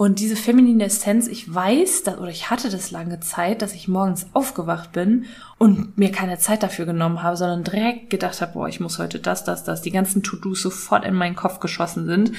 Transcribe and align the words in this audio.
Und 0.00 0.18
diese 0.18 0.34
feminine 0.34 0.84
Essenz, 0.84 1.28
ich 1.28 1.54
weiß, 1.54 2.04
dass, 2.04 2.16
oder 2.16 2.30
ich 2.30 2.48
hatte 2.48 2.70
das 2.70 2.90
lange 2.90 3.20
Zeit, 3.20 3.60
dass 3.60 3.74
ich 3.74 3.86
morgens 3.86 4.28
aufgewacht 4.32 4.92
bin 4.92 5.26
und 5.58 5.98
mir 5.98 6.10
keine 6.10 6.38
Zeit 6.38 6.62
dafür 6.62 6.86
genommen 6.86 7.22
habe, 7.22 7.36
sondern 7.36 7.64
direkt 7.64 8.08
gedacht 8.08 8.40
habe, 8.40 8.54
boah, 8.54 8.66
ich 8.66 8.80
muss 8.80 8.98
heute 8.98 9.18
das, 9.18 9.44
das, 9.44 9.62
das, 9.62 9.82
die 9.82 9.90
ganzen 9.90 10.22
To-Dos 10.22 10.62
sofort 10.62 11.04
in 11.04 11.12
meinen 11.12 11.36
Kopf 11.36 11.60
geschossen 11.60 12.06
sind. 12.06 12.32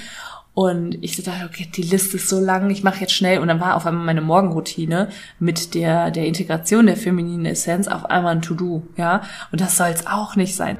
Und 0.55 1.03
ich 1.03 1.21
dachte, 1.21 1.45
okay, 1.45 1.69
die 1.71 1.83
Liste 1.83 2.17
ist 2.17 2.29
so 2.29 2.39
lang, 2.39 2.67
ich 2.71 2.81
mache 2.81 3.01
jetzt 3.01 3.13
schnell. 3.13 3.37
Und 3.37 3.47
dann 3.47 3.59
war 3.59 3.75
auf 3.75 3.85
einmal 3.85 4.07
meine 4.07 4.21
Morgenroutine 4.21 5.09
mit 5.37 5.75
der, 5.75 6.09
der 6.09 6.25
Integration 6.25 6.87
der 6.87 6.97
femininen 6.97 7.45
Essenz 7.45 7.87
auf 7.87 8.05
einmal 8.05 8.37
ein 8.37 8.41
To-Do, 8.41 8.87
ja. 8.97 9.21
Und 9.51 9.61
das 9.61 9.77
soll 9.77 9.89
es 9.89 10.07
auch 10.07 10.35
nicht 10.35 10.55
sein. 10.55 10.79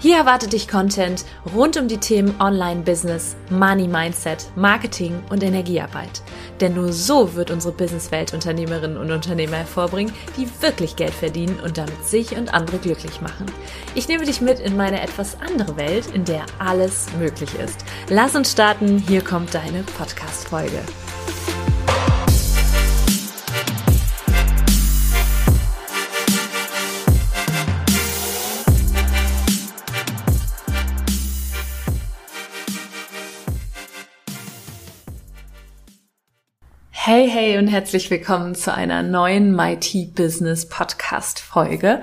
Hier 0.00 0.16
erwartet 0.16 0.52
dich 0.52 0.68
Content 0.68 1.24
rund 1.52 1.76
um 1.76 1.88
die 1.88 1.98
Themen 1.98 2.40
Online-Business, 2.40 3.34
Money-Mindset, 3.50 4.46
Marketing 4.54 5.20
und 5.28 5.42
Energiearbeit. 5.42 6.22
Denn 6.60 6.74
nur 6.74 6.92
so 6.92 7.34
wird 7.34 7.50
unsere 7.50 7.74
Businesswelt 7.74 8.32
Unternehmerinnen 8.32 8.96
und 8.96 9.10
Unternehmer 9.10 9.56
hervorbringen, 9.56 10.12
die 10.36 10.48
wirklich 10.62 10.94
Geld 10.94 11.12
verdienen 11.14 11.58
und 11.64 11.78
damit 11.78 12.04
sich 12.04 12.36
und 12.36 12.54
andere 12.54 12.78
glücklich 12.78 13.20
machen. 13.20 13.46
Ich 13.96 14.06
nehme 14.06 14.24
dich 14.24 14.40
mit 14.40 14.60
in 14.60 14.76
meine 14.76 15.02
etwas 15.02 15.36
andere 15.40 15.76
Welt, 15.76 16.06
in 16.14 16.24
der 16.24 16.46
alles 16.60 17.06
möglich 17.18 17.50
ist. 17.56 17.84
Lass 18.08 18.36
uns 18.36 18.52
starten, 18.52 18.98
hier 18.98 19.22
kommt 19.22 19.52
deine 19.52 19.82
Podcast-Folge. 19.98 20.80
Hey, 37.10 37.26
hey 37.26 37.56
und 37.56 37.68
herzlich 37.68 38.10
willkommen 38.10 38.54
zu 38.54 38.74
einer 38.74 39.02
neuen 39.02 39.56
Mighty 39.56 40.12
Business 40.14 40.68
Podcast 40.68 41.40
Folge. 41.40 42.02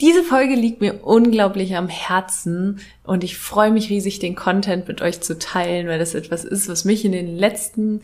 Diese 0.00 0.24
Folge 0.24 0.56
liegt 0.56 0.80
mir 0.80 1.04
unglaublich 1.04 1.76
am 1.76 1.88
Herzen 1.88 2.80
und 3.04 3.22
ich 3.22 3.38
freue 3.38 3.70
mich 3.70 3.88
riesig, 3.88 4.18
den 4.18 4.34
Content 4.34 4.88
mit 4.88 5.00
euch 5.00 5.20
zu 5.20 5.38
teilen, 5.38 5.86
weil 5.86 6.00
das 6.00 6.16
etwas 6.16 6.44
ist, 6.44 6.68
was 6.68 6.84
mich 6.84 7.04
in 7.04 7.12
den 7.12 7.36
letzten 7.36 8.02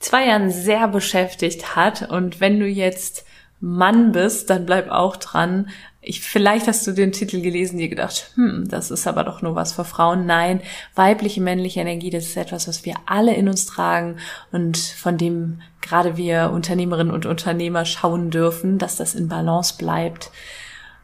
zwei 0.00 0.26
Jahren 0.26 0.50
sehr 0.50 0.88
beschäftigt 0.88 1.76
hat. 1.76 2.10
Und 2.10 2.40
wenn 2.40 2.58
du 2.58 2.66
jetzt 2.66 3.24
Mann 3.60 4.12
bist, 4.12 4.50
dann 4.50 4.66
bleib 4.66 4.90
auch 4.90 5.16
dran. 5.16 5.70
Ich, 6.00 6.20
vielleicht 6.20 6.68
hast 6.68 6.86
du 6.86 6.92
den 6.92 7.12
Titel 7.12 7.40
gelesen, 7.40 7.78
dir 7.78 7.88
gedacht, 7.88 8.30
hm, 8.34 8.68
das 8.68 8.90
ist 8.90 9.06
aber 9.06 9.24
doch 9.24 9.40
nur 9.40 9.54
was 9.54 9.72
für 9.72 9.84
Frauen. 9.84 10.26
Nein, 10.26 10.60
weibliche, 10.94 11.40
männliche 11.40 11.80
Energie, 11.80 12.10
das 12.10 12.26
ist 12.26 12.36
etwas, 12.36 12.68
was 12.68 12.84
wir 12.84 12.94
alle 13.06 13.34
in 13.34 13.48
uns 13.48 13.66
tragen 13.66 14.16
und 14.52 14.76
von 14.76 15.16
dem 15.16 15.62
gerade 15.86 16.16
wir 16.16 16.50
Unternehmerinnen 16.52 17.12
und 17.12 17.26
Unternehmer 17.26 17.84
schauen 17.84 18.30
dürfen, 18.30 18.78
dass 18.78 18.96
das 18.96 19.14
in 19.14 19.28
Balance 19.28 19.74
bleibt. 19.78 20.30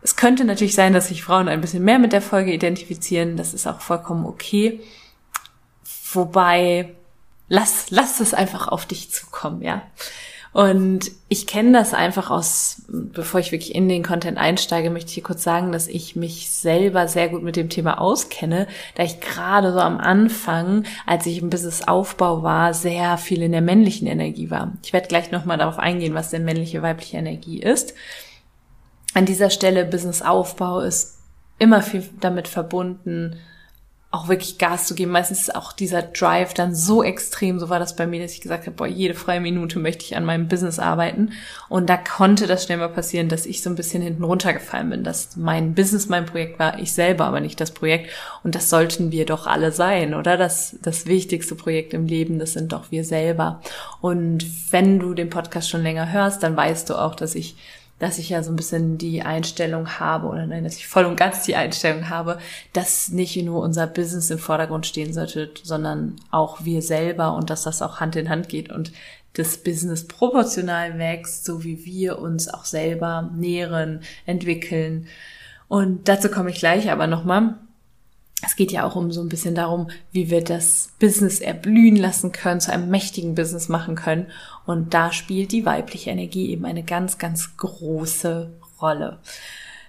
Es 0.03 0.17
könnte 0.17 0.45
natürlich 0.45 0.75
sein, 0.75 0.93
dass 0.93 1.09
sich 1.09 1.23
Frauen 1.23 1.49
ein 1.49 1.61
bisschen 1.61 1.85
mehr 1.85 1.99
mit 1.99 2.13
der 2.13 2.23
Folge 2.23 2.53
identifizieren. 2.53 3.37
Das 3.37 3.55
ist 3.55 3.67
auch 3.67 3.81
vollkommen 3.81 4.27
okay. 4.27 4.81
Wobei, 6.13 6.95
lass, 7.49 7.91
lass 7.91 8.21
es 8.21 8.35
einfach 8.35 8.69
auf 8.69 8.85
dich 8.85 9.11
zukommen, 9.11 9.63
ja. 9.63 9.83
Und 10.53 11.11
ich 11.29 11.47
kenne 11.47 11.73
das 11.73 11.95
einfach 11.95 12.31
aus, 12.31 12.83
bevor 12.89 13.41
ich 13.41 13.53
wirklich 13.53 13.75
in 13.75 13.89
den 13.89 14.03
Content 14.03 14.37
einsteige, 14.37 14.91
möchte 14.91 15.09
ich 15.09 15.15
hier 15.15 15.23
kurz 15.23 15.43
sagen, 15.43 15.73
dass 15.73 15.89
ich 15.89 16.15
mich 16.15 16.51
selber 16.51 17.09
sehr 17.09 17.31
gut 17.31 17.43
mit 17.43 17.57
dem 17.57 17.71
Thema 17.71 17.99
auskenne, 17.99 18.67
da 18.95 19.03
ich 19.03 19.21
gerade 19.21 19.73
so 19.73 19.79
am 19.79 19.99
Anfang, 19.99 20.85
als 21.07 21.25
ich 21.25 21.39
im 21.39 21.49
Business-Aufbau 21.49 22.43
war, 22.43 22.75
sehr 22.75 23.17
viel 23.17 23.43
in 23.43 23.53
der 23.53 23.63
männlichen 23.63 24.07
Energie 24.07 24.51
war. 24.51 24.73
Ich 24.85 24.93
werde 24.93 25.09
gleich 25.09 25.31
nochmal 25.31 25.57
darauf 25.57 25.79
eingehen, 25.79 26.15
was 26.15 26.29
denn 26.29 26.45
männliche, 26.45 26.83
weibliche 26.83 27.17
Energie 27.17 27.59
ist. 27.59 27.95
An 29.15 29.25
dieser 29.25 29.49
Stelle 29.49 29.87
Business-Aufbau 29.87 30.81
ist 30.81 31.19
immer 31.59 31.81
viel 31.81 32.05
damit 32.21 32.47
verbunden, 32.47 33.39
auch 34.13 34.29
wirklich 34.29 34.59
Gas 34.59 34.87
zu 34.87 34.95
geben. 34.95 35.11
Meistens 35.11 35.41
ist 35.41 35.57
auch 35.57 35.73
dieser 35.73 36.03
Drive 36.03 36.53
dann 36.53 36.75
so 36.75 37.03
extrem, 37.03 37.59
so 37.59 37.71
war 37.71 37.79
das 37.79 37.97
bei 37.97 38.07
mir, 38.07 38.21
dass 38.21 38.35
ich 38.35 38.43
gesagt 38.43 38.67
habe, 38.67 38.77
boah, 38.77 38.87
jede 38.87 39.15
freie 39.15 39.41
Minute 39.41 39.79
möchte 39.79 40.05
ich 40.05 40.17
an 40.17 40.27
meinem 40.27 40.49
Business 40.49 40.79
arbeiten. 40.79 41.33
Und 41.71 41.89
da 41.89 41.97
konnte 41.97 42.47
das 42.47 42.65
schnell 42.65 42.77
mal 42.77 42.91
passieren, 42.91 43.31
dass 43.31 43.47
ich 43.47 43.63
so 43.63 43.71
ein 43.71 43.75
bisschen 43.75 44.03
hinten 44.03 44.23
runtergefallen 44.23 44.91
bin, 44.91 45.03
dass 45.03 45.35
mein 45.37 45.75
Business 45.75 46.11
mein 46.11 46.27
Projekt 46.27 46.59
war, 46.59 46.79
ich 46.79 46.93
selber 46.93 47.25
aber 47.25 47.41
nicht 47.41 47.59
das 47.59 47.71
Projekt. 47.71 48.11
Und 48.43 48.55
das 48.55 48.69
sollten 48.69 49.13
wir 49.13 49.25
doch 49.25 49.47
alle 49.47 49.73
sein, 49.73 50.13
oder? 50.13 50.37
Das, 50.37 50.77
das 50.83 51.07
wichtigste 51.07 51.55
Projekt 51.55 51.95
im 51.95 52.07
Leben, 52.07 52.39
das 52.39 52.53
sind 52.53 52.75
doch 52.75 52.91
wir 52.91 53.05
selber. 53.05 53.63
Und 54.03 54.45
wenn 54.71 54.99
du 54.99 55.15
den 55.15 55.31
Podcast 55.31 55.71
schon 55.71 55.83
länger 55.83 56.13
hörst, 56.13 56.43
dann 56.43 56.55
weißt 56.55 56.91
du 56.91 56.97
auch, 56.97 57.15
dass 57.15 57.35
ich 57.35 57.57
dass 58.03 58.19
ich 58.19 58.31
ja 58.31 58.43
so 58.43 58.51
ein 58.51 58.57
bisschen 58.57 58.99
die 58.99 59.23
Einstellung 59.23 60.01
habe, 60.01 60.27
oder 60.27 60.45
nein, 60.45 60.65
dass 60.65 60.77
ich 60.77 60.89
voll 60.89 61.05
und 61.05 61.15
ganz 61.15 61.45
die 61.45 61.55
Einstellung 61.55 62.09
habe, 62.09 62.39
dass 62.73 63.11
nicht 63.11 63.41
nur 63.45 63.63
unser 63.63 63.87
Business 63.87 64.29
im 64.29 64.41
Vordergrund 64.41 64.87
stehen 64.87 65.13
sollte, 65.13 65.53
sondern 65.63 66.17
auch 66.33 66.65
wir 66.65 66.83
selber 66.83 67.37
und 67.37 67.49
dass 67.49 67.63
das 67.63 67.81
auch 67.81 68.01
Hand 68.01 68.17
in 68.17 68.29
Hand 68.29 68.49
geht 68.49 68.73
und 68.73 68.91
das 69.35 69.57
Business 69.57 70.09
proportional 70.09 70.99
wächst, 70.99 71.45
so 71.45 71.63
wie 71.63 71.85
wir 71.85 72.19
uns 72.19 72.49
auch 72.49 72.65
selber 72.65 73.31
nähren, 73.37 74.01
entwickeln. 74.27 75.07
Und 75.69 76.09
dazu 76.09 76.29
komme 76.29 76.51
ich 76.51 76.59
gleich 76.59 76.91
aber 76.91 77.07
nochmal 77.07 77.55
es 78.45 78.57
geht 78.57 78.73
ja 78.73 78.85
auch 78.85 78.97
um 78.97 79.13
so 79.13 79.21
ein 79.21 79.29
bisschen 79.29 79.55
darum, 79.55 79.89
wie 80.11 80.29
wir 80.29 80.43
das 80.43 80.93
Business 80.99 81.41
erblühen 81.41 81.97
lassen 81.97 82.33
können, 82.33 82.61
zu 82.61 82.73
einem 82.73 82.91
mächtigen 82.91 83.35
Business 83.35 83.69
machen 83.69 83.95
können. 83.95 84.27
Und 84.67 84.95
da 84.95 85.13
spielt 85.13 85.53
die 85.53 85.65
weibliche 85.65 86.11
Energie 86.11 86.51
eben 86.51 86.65
eine 86.65 86.83
ganz, 86.83 87.19
ganz 87.19 87.57
große 87.57 88.53
Rolle. 88.81 89.19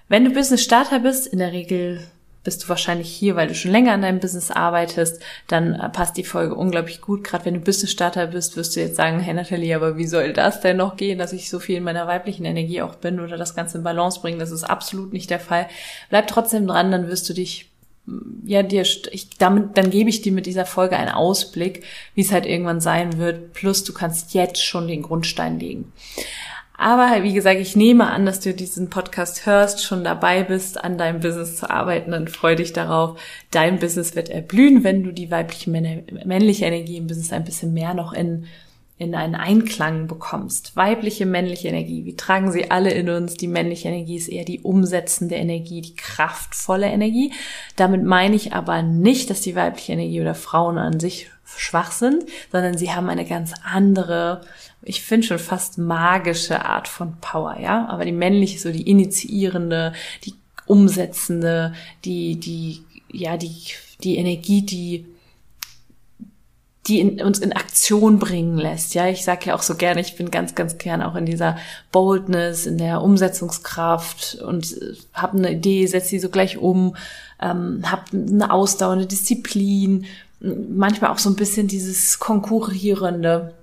Wenn 0.08 0.24
du 0.24 0.32
Business 0.32 0.62
Starter 0.62 1.00
bist, 1.00 1.26
in 1.26 1.40
der 1.40 1.52
Regel 1.52 2.02
bist 2.44 2.64
du 2.64 2.70
wahrscheinlich 2.70 3.10
hier, 3.10 3.36
weil 3.36 3.48
du 3.48 3.56
schon 3.56 3.72
länger 3.72 3.94
an 3.94 4.02
deinem 4.02 4.20
Business 4.20 4.52
arbeitest, 4.52 5.24
dann 5.48 5.80
passt 5.94 6.18
die 6.18 6.26
Folge 6.26 6.56
unglaublich 6.56 7.02
gut. 7.02 7.24
Gerade 7.24 7.46
wenn 7.46 7.54
du 7.56 7.62
Business 7.62 7.92
Starter 7.92 8.28
bist, 8.28 8.58
wirst 8.58 8.76
du 8.76 8.82
jetzt 8.82 8.98
sagen, 8.98 9.20
hey 9.20 9.34
Nathalie, 9.34 9.76
aber 9.76 9.98
wie 9.98 10.06
soll 10.06 10.34
das 10.34 10.60
denn 10.60 10.78
noch 10.78 10.98
gehen, 10.98 11.18
dass 11.18 11.34
ich 11.34 11.50
so 11.50 11.60
viel 11.60 11.78
in 11.78 11.84
meiner 11.84 12.06
weiblichen 12.06 12.46
Energie 12.46 12.82
auch 12.82 12.96
bin 12.96 13.20
oder 13.20 13.38
das 13.38 13.56
Ganze 13.56 13.78
in 13.78 13.84
Balance 13.84 14.20
bringen? 14.20 14.40
Das 14.40 14.52
ist 14.52 14.66
absolut 14.66 15.14
nicht 15.14 15.30
der 15.30 15.40
Fall. 15.40 15.68
Bleib 16.10 16.28
trotzdem 16.28 16.68
dran, 16.68 16.92
dann 16.92 17.08
wirst 17.08 17.30
du 17.30 17.34
dich 17.34 17.73
ja, 18.46 18.64
dir, 18.64 18.82
ich, 18.82 19.30
damit, 19.38 19.78
dann 19.78 19.90
gebe 19.90 20.10
ich 20.10 20.22
dir 20.22 20.34
mit 20.34 20.46
dieser 20.46 20.66
Folge 20.66 20.98
einen 20.98 21.12
Ausblick, 21.12 21.84
wie 22.16 22.22
es 22.22 22.32
halt 22.32 22.46
irgendwann 22.46 22.82
sein 22.82 23.18
wird. 23.18 23.54
Plus, 23.54 23.84
du 23.84 23.94
kannst 23.94 24.34
jetzt 24.34 24.64
schon 24.64 24.88
den 24.88 25.04
Grundstein 25.04 25.60
legen. 25.60 25.94
Aber 26.76 27.24
wie 27.24 27.34
gesagt, 27.34 27.60
ich 27.60 27.76
nehme 27.76 28.10
an, 28.10 28.26
dass 28.26 28.40
du 28.40 28.54
diesen 28.54 28.90
Podcast 28.90 29.46
hörst, 29.46 29.84
schon 29.84 30.04
dabei 30.04 30.44
bist, 30.44 30.84
an 30.84 30.98
deinem 30.98 31.22
Business 31.22 31.56
zu 31.56 31.70
arbeiten, 31.70 32.12
dann 32.12 32.28
freu 32.28 32.56
dich 32.56 32.74
darauf. 32.74 33.20
Dein 33.52 33.80
Business 33.80 34.16
wird 34.16 34.30
erblühen, 34.30 34.84
wenn 34.84 35.04
du 35.04 35.12
die 35.12 35.32
weibliche, 35.32 35.70
männliche 35.70 36.66
Energie 36.66 36.98
im 36.98 37.08
Business 37.08 37.32
ein 37.32 37.46
bisschen 37.46 37.74
mehr 37.74 37.94
noch 37.94 38.12
in 38.12 38.48
in 38.98 39.16
einen 39.16 39.36
Einklang 39.36 40.08
bekommst. 40.08 40.76
Weibliche, 40.76 41.26
männliche 41.26 41.68
Energie, 41.68 42.06
wir 42.06 42.16
tragen 42.16 42.52
sie 42.52 42.72
alle 42.72 42.92
in 42.92 43.10
uns. 43.10 43.34
Die 43.36 43.48
männliche 43.48 43.88
Energie 43.88 44.16
ist 44.16 44.30
eher 44.30 44.46
die 44.46 44.62
umsetzende 44.62 45.36
Energie, 45.36 45.82
die 45.82 45.96
kraftvolle 45.96 46.88
Energie. 46.88 47.34
Damit 47.76 48.04
meine 48.04 48.36
ich 48.36 48.54
aber 48.54 48.82
nicht, 48.84 49.30
dass 49.30 49.42
die 49.42 49.56
weibliche 49.56 49.94
Energie 49.94 50.22
oder 50.22 50.36
Frauen 50.36 50.78
an 50.78 51.00
sich 51.00 51.30
schwach 51.58 51.92
sind, 51.92 52.24
sondern 52.52 52.78
sie 52.78 52.92
haben 52.92 53.10
eine 53.10 53.26
ganz 53.26 53.54
andere, 53.64 54.42
ich 54.82 55.02
finde 55.02 55.28
schon 55.28 55.40
fast 55.40 55.78
magische 55.78 56.66
Art 56.66 56.88
von 56.88 57.18
Power, 57.20 57.60
ja. 57.60 57.88
Aber 57.90 58.06
die 58.06 58.12
männliche 58.12 58.56
ist 58.56 58.64
so 58.64 58.72
die 58.72 58.90
initiierende, 58.90 59.94
die 60.24 60.36
umsetzende, 60.66 61.74
die, 62.06 62.40
die, 62.40 62.84
ja, 63.12 63.38
die, 63.38 63.54
die 64.04 64.18
Energie, 64.18 64.62
die 64.62 65.13
die 66.88 67.00
in, 67.00 67.22
uns 67.22 67.40
in 67.40 67.54
Aktion 67.54 68.20
bringen 68.20 68.58
lässt. 68.58 68.94
Ja, 68.94 69.08
ich 69.08 69.24
sage 69.24 69.46
ja 69.48 69.56
auch 69.56 69.62
so 69.62 69.76
gerne, 69.76 70.02
ich 70.02 70.16
bin 70.18 70.32
ganz, 70.32 70.54
ganz 70.54 70.78
gern 70.78 71.02
auch 71.02 71.16
in 71.16 71.26
dieser 71.26 71.58
Boldness, 71.92 72.66
in 72.66 72.78
der 72.78 73.02
Umsetzungskraft 73.02 74.36
und 74.46 74.74
äh, 74.74 74.96
habe 75.14 75.38
eine 75.38 75.52
Idee, 75.54 75.86
setze 75.88 76.10
sie 76.10 76.20
so 76.20 76.30
gleich 76.30 76.58
um, 76.58 76.96
ähm, 77.42 77.84
habe 77.86 78.04
eine 78.14 78.52
Ausdauer, 78.52 78.94
eine 78.94 79.06
Disziplin, 79.06 80.06
manchmal 80.42 81.12
auch 81.12 81.20
so 81.20 81.30
ein 81.30 81.38
bisschen 81.38 81.68
dieses 81.68 82.20
Konkurrierende. 82.20 83.54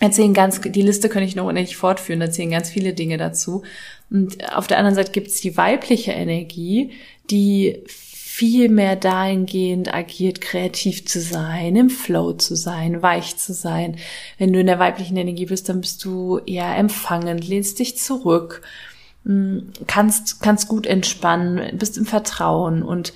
Erzählen 0.00 0.34
ganz, 0.34 0.60
die 0.60 0.82
Liste 0.82 1.08
kann 1.08 1.22
ich 1.22 1.36
noch 1.36 1.46
unendlich 1.46 1.76
fortführen, 1.76 2.20
erzählen 2.20 2.50
ganz 2.50 2.68
viele 2.68 2.92
Dinge 2.92 3.16
dazu. 3.16 3.62
Und 4.10 4.54
auf 4.54 4.66
der 4.66 4.78
anderen 4.78 4.96
Seite 4.96 5.12
gibt 5.12 5.28
es 5.28 5.40
die 5.40 5.56
weibliche 5.56 6.12
Energie, 6.12 6.90
die 7.30 7.82
viel 8.40 8.70
mehr 8.70 8.96
dahingehend 8.96 9.92
agiert, 9.92 10.40
kreativ 10.40 11.06
zu 11.06 11.20
sein, 11.20 11.76
im 11.76 11.90
Flow 11.90 12.32
zu 12.32 12.56
sein, 12.56 13.02
weich 13.02 13.36
zu 13.36 13.52
sein. 13.52 13.96
Wenn 14.38 14.50
du 14.50 14.60
in 14.60 14.66
der 14.66 14.78
weiblichen 14.78 15.18
Energie 15.18 15.44
bist, 15.44 15.68
dann 15.68 15.82
bist 15.82 16.02
du 16.06 16.38
eher 16.46 16.74
empfangend, 16.74 17.46
lehnst 17.46 17.78
dich 17.78 17.98
zurück, 17.98 18.62
mm, 19.24 19.58
kannst, 19.86 20.40
kannst 20.40 20.68
gut 20.68 20.86
entspannen, 20.86 21.76
bist 21.76 21.98
im 21.98 22.06
Vertrauen 22.06 22.82
und 22.82 23.12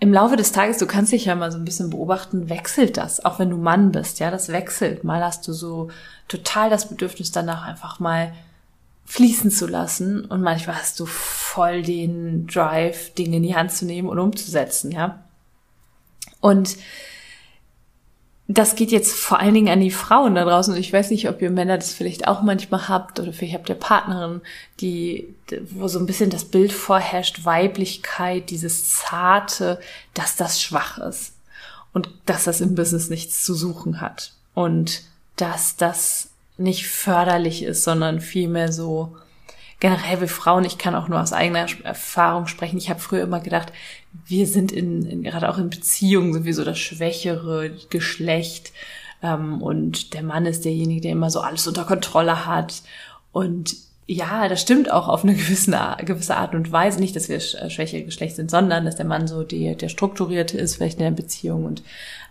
im 0.00 0.14
Laufe 0.14 0.36
des 0.36 0.52
Tages, 0.52 0.78
du 0.78 0.86
kannst 0.86 1.12
dich 1.12 1.26
ja 1.26 1.34
mal 1.34 1.52
so 1.52 1.58
ein 1.58 1.66
bisschen 1.66 1.90
beobachten, 1.90 2.48
wechselt 2.48 2.96
das, 2.96 3.22
auch 3.22 3.38
wenn 3.38 3.50
du 3.50 3.58
Mann 3.58 3.92
bist, 3.92 4.18
ja, 4.18 4.30
das 4.30 4.48
wechselt. 4.48 5.04
Mal 5.04 5.22
hast 5.22 5.46
du 5.46 5.52
so 5.52 5.90
total 6.28 6.70
das 6.70 6.88
Bedürfnis 6.88 7.32
danach 7.32 7.66
einfach 7.66 8.00
mal 8.00 8.32
fließen 9.12 9.50
zu 9.50 9.66
lassen 9.66 10.24
und 10.24 10.40
manchmal 10.40 10.76
hast 10.76 10.98
du 10.98 11.04
voll 11.04 11.82
den 11.82 12.46
Drive, 12.46 13.12
Dinge 13.12 13.36
in 13.36 13.42
die 13.42 13.54
Hand 13.54 13.70
zu 13.70 13.84
nehmen 13.84 14.08
und 14.08 14.18
umzusetzen, 14.18 14.90
ja. 14.90 15.22
Und 16.40 16.78
das 18.48 18.74
geht 18.74 18.90
jetzt 18.90 19.14
vor 19.14 19.38
allen 19.38 19.52
Dingen 19.52 19.68
an 19.68 19.80
die 19.80 19.90
Frauen 19.90 20.34
da 20.34 20.44
draußen. 20.44 20.72
Und 20.72 20.80
ich 20.80 20.90
weiß 20.90 21.10
nicht, 21.10 21.28
ob 21.28 21.42
ihr 21.42 21.50
Männer 21.50 21.76
das 21.76 21.92
vielleicht 21.92 22.26
auch 22.26 22.40
manchmal 22.40 22.88
habt 22.88 23.20
oder 23.20 23.34
vielleicht 23.34 23.54
habt 23.54 23.68
ihr 23.68 23.74
Partnerin, 23.74 24.40
die, 24.80 25.34
wo 25.70 25.88
so 25.88 25.98
ein 25.98 26.06
bisschen 26.06 26.30
das 26.30 26.46
Bild 26.46 26.72
vorherrscht, 26.72 27.44
Weiblichkeit, 27.44 28.48
dieses 28.48 28.94
Zarte, 28.94 29.78
dass 30.14 30.36
das 30.36 30.62
schwach 30.62 30.96
ist 30.96 31.34
und 31.92 32.08
dass 32.24 32.44
das 32.44 32.62
im 32.62 32.74
Business 32.74 33.10
nichts 33.10 33.44
zu 33.44 33.52
suchen 33.52 34.00
hat 34.00 34.32
und 34.54 35.02
dass 35.36 35.76
das 35.76 36.31
nicht 36.56 36.86
förderlich 36.86 37.62
ist, 37.62 37.84
sondern 37.84 38.20
vielmehr 38.20 38.72
so 38.72 39.16
generell 39.80 40.20
wir 40.20 40.28
Frauen, 40.28 40.64
ich 40.64 40.78
kann 40.78 40.94
auch 40.94 41.08
nur 41.08 41.20
aus 41.20 41.32
eigener 41.32 41.66
Erfahrung 41.82 42.46
sprechen. 42.46 42.78
Ich 42.78 42.88
habe 42.88 43.00
früher 43.00 43.24
immer 43.24 43.40
gedacht, 43.40 43.72
wir 44.26 44.46
sind 44.46 44.70
in, 44.70 45.04
in 45.04 45.22
gerade 45.24 45.48
auch 45.48 45.58
in 45.58 45.70
Beziehungen 45.70 46.32
sind 46.32 46.44
wir 46.44 46.54
so 46.54 46.64
das 46.64 46.78
schwächere 46.78 47.70
Geschlecht 47.90 48.72
ähm, 49.22 49.60
und 49.60 50.14
der 50.14 50.22
Mann 50.22 50.46
ist 50.46 50.64
derjenige, 50.64 51.00
der 51.00 51.12
immer 51.12 51.30
so 51.30 51.40
alles 51.40 51.66
unter 51.66 51.84
Kontrolle 51.84 52.46
hat 52.46 52.82
und 53.32 53.74
ja, 54.06 54.48
das 54.48 54.60
stimmt 54.60 54.90
auch 54.90 55.08
auf 55.08 55.22
eine 55.22 55.34
gewisse, 55.34 55.70
gewisse 56.04 56.36
Art 56.36 56.54
und 56.54 56.72
Weise. 56.72 57.00
Nicht, 57.00 57.16
dass 57.16 57.28
wir 57.28 57.36
äh, 57.36 57.70
schwächere 57.70 58.02
Geschlecht 58.02 58.36
sind, 58.36 58.50
sondern 58.50 58.84
dass 58.84 58.96
der 58.96 59.06
Mann 59.06 59.26
so 59.26 59.44
die, 59.44 59.76
der 59.76 59.88
Strukturierte 59.88 60.58
ist, 60.58 60.76
vielleicht 60.76 60.98
in 60.98 61.04
der 61.04 61.10
Beziehung 61.12 61.64
und 61.64 61.82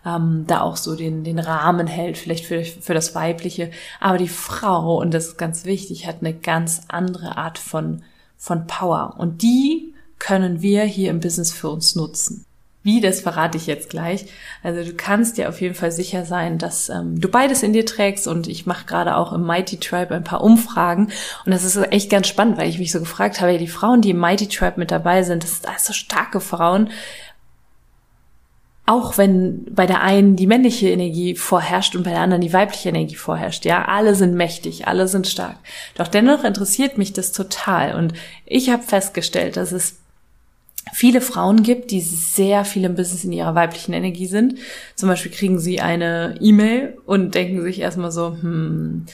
ähm, 0.06 0.46
da 0.48 0.62
auch 0.62 0.76
so 0.76 0.96
den, 0.96 1.24
den 1.24 1.40
Rahmen 1.40 1.88
hält, 1.88 2.18
vielleicht 2.18 2.46
für, 2.46 2.64
für 2.64 2.94
das 2.94 3.16
Weibliche. 3.16 3.72
Aber 4.00 4.18
die 4.18 4.28
Frau, 4.28 4.98
und 5.00 5.14
das 5.14 5.28
ist 5.28 5.38
ganz 5.38 5.66
wichtig, 5.66 6.08
hat 6.08 6.18
eine 6.20 6.34
ganz 6.34 6.84
andere 6.90 7.38
Art 7.38 7.58
von, 7.58 8.04
von 8.38 8.68
Power. 8.68 9.16
Und 9.18 9.42
die 9.42 9.94
können 10.20 10.62
wir 10.62 10.84
hier 10.84 11.10
im 11.10 11.20
Business 11.20 11.52
für 11.52 11.70
uns 11.70 11.96
nutzen. 11.96 12.46
Wie, 12.84 13.00
das 13.00 13.22
verrate 13.22 13.58
ich 13.58 13.68
jetzt 13.68 13.92
gleich. 13.92 14.26
Also 14.64 14.84
du 14.84 14.96
kannst 14.96 15.38
dir 15.38 15.50
auf 15.50 15.62
jeden 15.62 15.76
Fall 15.76 15.92
sicher 15.92 16.26
sein, 16.26 16.58
dass 16.58 16.90
ähm, 16.90 17.22
du 17.22 17.30
beides 17.30 17.62
in 17.62 17.74
dir 17.74 17.86
trägst 17.86 18.28
und 18.28 18.48
ich 18.48 18.66
mache 18.66 18.88
gerade 18.88 19.18
auch 19.18 19.34
im 19.34 19.46
Mighty 19.46 19.78
Tribe 19.78 20.16
ein 20.16 20.24
paar 20.24 20.44
Umfragen 20.44 21.12
und 21.46 21.52
das 21.52 21.64
ist 21.64 21.78
echt 21.92 22.10
ganz 22.10 22.28
spannend, 22.28 22.58
weil 22.58 22.70
ich 22.70 22.80
mich 22.80 22.92
so 22.92 23.00
gefragt 23.00 23.40
habe, 23.40 23.52
ja, 23.52 23.60
die 23.60 23.68
Frauen, 23.68 24.02
die 24.02 24.10
im 24.12 24.20
Mighty 24.20 24.48
Tribe 24.48 24.80
mit 24.80 24.90
dabei 24.90 25.22
sind, 25.22 25.44
das 25.44 25.58
sind 25.58 25.70
alles 25.70 25.86
so 25.86 25.94
starke 25.94 26.42
Frauen, 26.42 26.90
auch 28.88 29.18
wenn 29.18 29.66
bei 29.74 29.86
der 29.86 30.02
einen 30.02 30.36
die 30.36 30.48
männliche 30.48 30.90
Energie 30.90 31.36
vorherrscht 31.36 31.96
und 31.96 32.04
bei 32.04 32.10
der 32.10 32.20
anderen 32.20 32.42
die 32.42 32.52
weibliche 32.52 32.90
Energie 32.90 33.16
vorherrscht, 33.16 33.64
ja, 33.64 33.86
alle 33.86 34.16
sind 34.16 34.34
mächtig, 34.34 34.88
alle 34.88 35.08
sind 35.08 35.28
stark. 35.28 35.58
Doch 35.96 36.08
dennoch 36.08 36.44
interessiert 36.44 36.98
mich 36.98 37.14
das 37.14 37.32
total 37.32 37.96
und 37.96 38.14
ich 38.46 38.72
habe 38.72 38.82
festgestellt, 38.82 39.56
dass 39.56 39.72
es 39.72 40.01
viele 40.94 41.22
Frauen 41.22 41.64
gibt, 41.64 41.92
die 41.92 42.02
sehr 42.02 42.66
viel 42.66 42.84
im 42.86 42.96
Business 42.96 43.24
in 43.24 43.32
ihrer 43.32 43.56
weiblichen 43.56 43.94
Energie 43.94 44.28
sind. 44.28 44.56
Zum 44.96 45.10
Beispiel 45.10 45.32
kriegen 45.32 45.60
sie 45.60 45.80
eine 45.80 46.36
E-Mail 46.40 46.98
und 47.06 47.36
denken 47.36 47.62
sich 47.62 47.80
erstmal 47.80 48.12
so, 48.12 48.38
hm, 48.42 49.06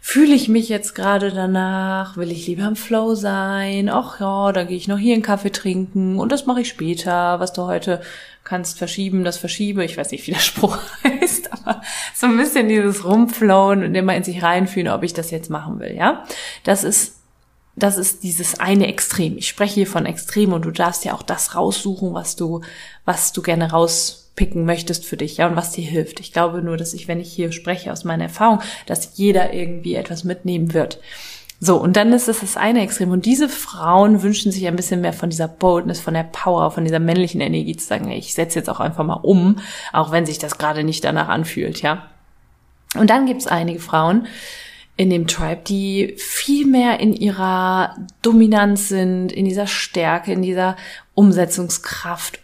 fühle 0.00 0.34
ich 0.34 0.48
mich 0.48 0.68
jetzt 0.68 0.94
gerade 0.94 1.32
danach? 1.32 2.16
Will 2.16 2.30
ich 2.30 2.46
lieber 2.46 2.66
im 2.66 2.76
Flow 2.76 3.14
sein? 3.14 3.88
Ach 3.88 4.20
ja, 4.20 4.52
da 4.52 4.64
gehe 4.64 4.76
ich 4.76 4.88
noch 4.88 4.98
hier 4.98 5.14
einen 5.14 5.22
Kaffee 5.22 5.50
trinken 5.50 6.18
und 6.18 6.30
das 6.30 6.46
mache 6.46 6.60
ich 6.60 6.68
später. 6.68 7.40
Was 7.40 7.52
du 7.52 7.62
heute 7.62 8.00
kannst 8.44 8.78
verschieben, 8.78 9.24
das 9.24 9.36
verschiebe. 9.36 9.84
Ich 9.84 9.96
weiß 9.96 10.12
nicht, 10.12 10.26
wie 10.26 10.32
der 10.32 10.38
Spruch 10.40 10.78
heißt, 11.04 11.52
aber 11.52 11.82
so 12.14 12.26
ein 12.26 12.36
bisschen 12.36 12.68
dieses 12.68 13.04
Rumflowen 13.04 13.82
und 13.82 13.94
immer 13.94 14.14
in 14.14 14.24
sich 14.24 14.42
reinfühlen, 14.42 14.92
ob 14.92 15.02
ich 15.02 15.12
das 15.12 15.30
jetzt 15.30 15.50
machen 15.50 15.80
will, 15.80 15.94
ja? 15.94 16.24
Das 16.62 16.84
ist 16.84 17.15
das 17.76 17.98
ist 17.98 18.22
dieses 18.22 18.58
eine 18.58 18.88
Extrem. 18.88 19.36
Ich 19.36 19.48
spreche 19.48 19.74
hier 19.74 19.86
von 19.86 20.06
Extrem 20.06 20.52
und 20.52 20.64
du 20.64 20.70
darfst 20.70 21.04
ja 21.04 21.14
auch 21.14 21.22
das 21.22 21.54
raussuchen, 21.54 22.14
was 22.14 22.34
du, 22.34 22.62
was 23.04 23.32
du 23.32 23.42
gerne 23.42 23.70
rauspicken 23.70 24.64
möchtest 24.64 25.04
für 25.04 25.18
dich, 25.18 25.36
ja, 25.36 25.46
und 25.46 25.56
was 25.56 25.72
dir 25.72 25.84
hilft. 25.84 26.18
Ich 26.20 26.32
glaube 26.32 26.62
nur, 26.62 26.78
dass 26.78 26.94
ich, 26.94 27.06
wenn 27.06 27.20
ich 27.20 27.30
hier 27.30 27.52
spreche 27.52 27.92
aus 27.92 28.04
meiner 28.04 28.24
Erfahrung, 28.24 28.60
dass 28.86 29.18
jeder 29.18 29.52
irgendwie 29.52 29.94
etwas 29.94 30.24
mitnehmen 30.24 30.72
wird. 30.72 30.98
So, 31.60 31.76
und 31.76 31.96
dann 31.96 32.12
ist 32.12 32.28
es 32.28 32.40
das 32.40 32.56
eine 32.56 32.82
Extrem. 32.82 33.10
Und 33.10 33.26
diese 33.26 33.48
Frauen 33.48 34.22
wünschen 34.22 34.52
sich 34.52 34.66
ein 34.66 34.76
bisschen 34.76 35.02
mehr 35.02 35.14
von 35.14 35.30
dieser 35.30 35.48
Boldness, 35.48 36.00
von 36.00 36.14
der 36.14 36.24
Power, 36.24 36.70
von 36.70 36.84
dieser 36.84 36.98
männlichen 36.98 37.40
Energie 37.40 37.76
zu 37.76 37.86
sagen, 37.86 38.10
ich 38.10 38.34
setze 38.34 38.58
jetzt 38.58 38.68
auch 38.70 38.80
einfach 38.80 39.04
mal 39.04 39.20
um, 39.22 39.58
auch 39.92 40.12
wenn 40.12 40.26
sich 40.26 40.38
das 40.38 40.58
gerade 40.58 40.82
nicht 40.84 41.04
danach 41.04 41.28
anfühlt, 41.28 41.82
ja. 41.82 42.06
Und 42.94 43.10
dann 43.10 43.26
gibt 43.26 43.42
es 43.42 43.46
einige 43.46 43.80
Frauen, 43.80 44.26
in 44.96 45.10
dem 45.10 45.26
Tribe, 45.26 45.60
die 45.66 46.14
viel 46.16 46.66
mehr 46.66 47.00
in 47.00 47.12
ihrer 47.12 47.96
Dominanz 48.22 48.88
sind, 48.88 49.30
in 49.30 49.44
dieser 49.44 49.66
Stärke, 49.66 50.32
in 50.32 50.42
dieser 50.42 50.76
Umsetzungskraft. 51.14 52.40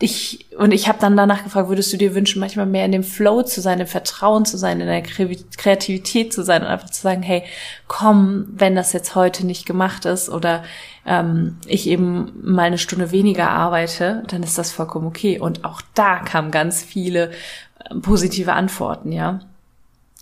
Ich, 0.00 0.50
und 0.58 0.72
ich 0.72 0.88
habe 0.88 0.98
dann 1.00 1.16
danach 1.16 1.44
gefragt, 1.44 1.68
würdest 1.70 1.92
du 1.92 1.96
dir 1.96 2.14
wünschen, 2.14 2.40
manchmal 2.40 2.66
mehr 2.66 2.84
in 2.84 2.92
dem 2.92 3.04
Flow 3.04 3.42
zu 3.42 3.62
sein, 3.62 3.80
im 3.80 3.86
Vertrauen 3.86 4.44
zu 4.44 4.58
sein, 4.58 4.80
in 4.80 4.86
der 4.86 5.02
Kreativität 5.02 6.32
zu 6.32 6.42
sein 6.42 6.62
und 6.62 6.68
einfach 6.68 6.90
zu 6.90 7.00
sagen, 7.00 7.22
hey, 7.22 7.44
komm, 7.88 8.48
wenn 8.50 8.74
das 8.74 8.92
jetzt 8.92 9.14
heute 9.14 9.46
nicht 9.46 9.64
gemacht 9.64 10.04
ist 10.04 10.28
oder 10.28 10.62
ähm, 11.06 11.56
ich 11.66 11.86
eben 11.86 12.32
mal 12.42 12.64
eine 12.64 12.76
Stunde 12.76 13.12
weniger 13.12 13.48
arbeite, 13.48 14.24
dann 14.26 14.42
ist 14.42 14.58
das 14.58 14.72
vollkommen 14.72 15.06
okay. 15.06 15.38
Und 15.38 15.64
auch 15.64 15.80
da 15.94 16.18
kamen 16.18 16.50
ganz 16.50 16.82
viele 16.82 17.30
äh, 17.78 17.94
positive 18.02 18.52
Antworten, 18.52 19.10
ja. 19.12 19.40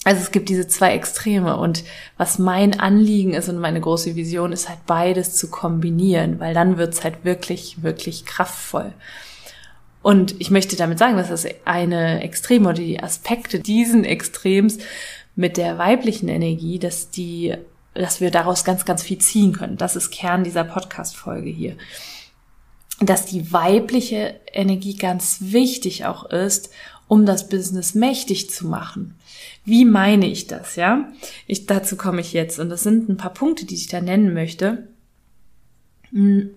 Also 0.05 0.23
es 0.23 0.31
gibt 0.31 0.49
diese 0.49 0.67
zwei 0.67 0.95
Extreme 0.95 1.59
und 1.59 1.85
was 2.17 2.39
mein 2.39 2.81
Anliegen 2.81 3.35
ist 3.35 3.51
und 3.51 3.59
meine 3.59 3.81
große 3.81 4.17
Vision 4.17 4.51
ist 4.51 4.69
halt 4.69 4.87
beides 4.87 5.37
zu 5.37 5.51
kombinieren, 5.51 6.41
weil 6.41 6.55
dann 6.55 6.79
wird's 6.79 7.05
halt 7.05 7.25
wirklich, 7.25 7.83
wirklich 7.83 8.25
kraftvoll. 8.25 8.95
Und 10.03 10.41
ich 10.41 10.51
möchte 10.51 10.77
damit 10.77 10.99
sagen, 10.99 11.19
dass 11.19 11.29
das 11.29 11.47
eine 11.67 12.23
Extreme 12.23 12.71
oder 12.71 12.79
die 12.79 13.03
Aspekte 13.03 13.61
diesen 13.61 14.05
Extrems 14.05 14.79
mit 15.37 15.59
der 15.59 15.77
weiblichen 15.77 16.29
Energie, 16.29 16.79
dass 16.79 17.11
die, 17.11 17.55
dass 17.93 18.23
wir 18.23 18.31
daraus 18.31 18.65
ganz, 18.65 18.87
ganz 18.87 19.03
viel 19.03 19.19
ziehen 19.19 19.53
können. 19.53 19.77
Das 19.77 19.97
ist 19.97 20.11
Kern 20.11 20.45
dieser 20.45 20.65
Podcast-Folge 20.65 21.51
hier. 21.51 21.77
Dass 23.01 23.27
die 23.27 23.53
weibliche 23.53 24.41
Energie 24.53 24.97
ganz 24.97 25.39
wichtig 25.41 26.07
auch 26.07 26.25
ist, 26.25 26.71
um 27.11 27.27
das 27.27 27.49
Business 27.49 27.97
mächtig 27.97 28.51
zu 28.51 28.69
machen. 28.69 29.17
Wie 29.65 29.85
meine 29.85 30.29
ich 30.29 30.47
das, 30.47 30.77
ja? 30.77 31.09
Ich, 31.49 31.67
dazu 31.67 31.97
komme 31.97 32.21
ich 32.21 32.33
jetzt. 32.33 32.61
Und 32.61 32.69
das 32.69 32.85
sind 32.85 33.09
ein 33.09 33.17
paar 33.17 33.35
Punkte, 33.35 33.67
die 33.67 33.75
ich 33.75 33.89
da 33.89 34.01
nennen 34.01 34.33
möchte. 34.33 34.87
Hm, 36.13 36.51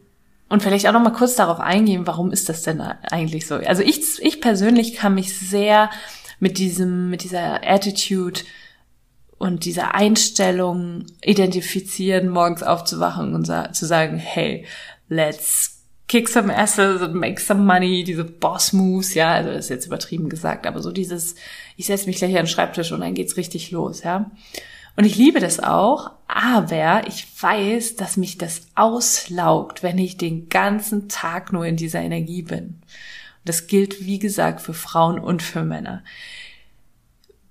und 0.49 0.61
vielleicht 0.61 0.87
auch 0.87 0.93
noch 0.93 1.01
mal 1.01 1.09
kurz 1.09 1.33
darauf 1.33 1.59
eingehen, 1.59 2.05
warum 2.05 2.31
ist 2.31 2.49
das 2.49 2.61
denn 2.61 2.79
eigentlich 2.81 3.47
so? 3.47 3.55
Also 3.55 3.81
ich, 3.81 4.21
ich 4.21 4.41
persönlich 4.41 4.93
kann 4.93 5.15
mich 5.15 5.35
sehr 5.35 5.89
mit 6.39 6.59
diesem, 6.59 7.09
mit 7.09 7.23
dieser 7.23 7.67
Attitude 7.67 8.41
und 9.39 9.65
dieser 9.65 9.95
Einstellung 9.95 11.07
identifizieren, 11.23 12.29
morgens 12.29 12.61
aufzuwachen 12.61 13.33
und 13.33 13.47
zu 13.47 13.85
sagen, 13.87 14.17
hey, 14.17 14.67
let's 15.09 15.82
kick 16.07 16.29
some 16.29 16.53
asses 16.53 17.01
and 17.01 17.15
make 17.15 17.39
some 17.39 17.63
money, 17.63 18.03
diese 18.03 18.23
Boss 18.23 18.73
Moves, 18.73 19.13
ja, 19.13 19.33
also 19.33 19.51
das 19.51 19.65
ist 19.65 19.69
jetzt 19.69 19.85
übertrieben 19.85 20.29
gesagt, 20.29 20.67
aber 20.67 20.81
so 20.81 20.91
dieses, 20.91 21.35
ich 21.77 21.85
setze 21.85 22.07
mich 22.07 22.17
gleich 22.17 22.31
an 22.31 22.43
den 22.43 22.47
Schreibtisch 22.47 22.91
und 22.91 23.01
dann 23.01 23.13
geht's 23.13 23.37
richtig 23.37 23.71
los, 23.71 24.03
ja. 24.03 24.31
Und 24.95 25.05
ich 25.05 25.15
liebe 25.15 25.39
das 25.39 25.59
auch, 25.59 26.11
aber 26.27 27.07
ich 27.07 27.25
weiß, 27.41 27.95
dass 27.95 28.15
mich 28.15 28.37
das 28.37 28.67
auslaugt, 28.75 29.81
wenn 29.81 29.97
ich 29.97 30.17
den 30.17 30.49
ganzen 30.49 31.09
Tag 31.09 31.51
nur 31.51 31.65
in 31.65 31.77
dieser 31.77 32.01
Energie 32.01 32.43
bin. 32.43 32.63
Und 32.63 32.79
das 33.45 33.65
gilt, 33.65 34.05
wie 34.05 34.19
gesagt, 34.19 34.61
für 34.61 34.75
Frauen 34.75 35.17
und 35.17 35.41
für 35.41 35.63
Männer 35.63 36.03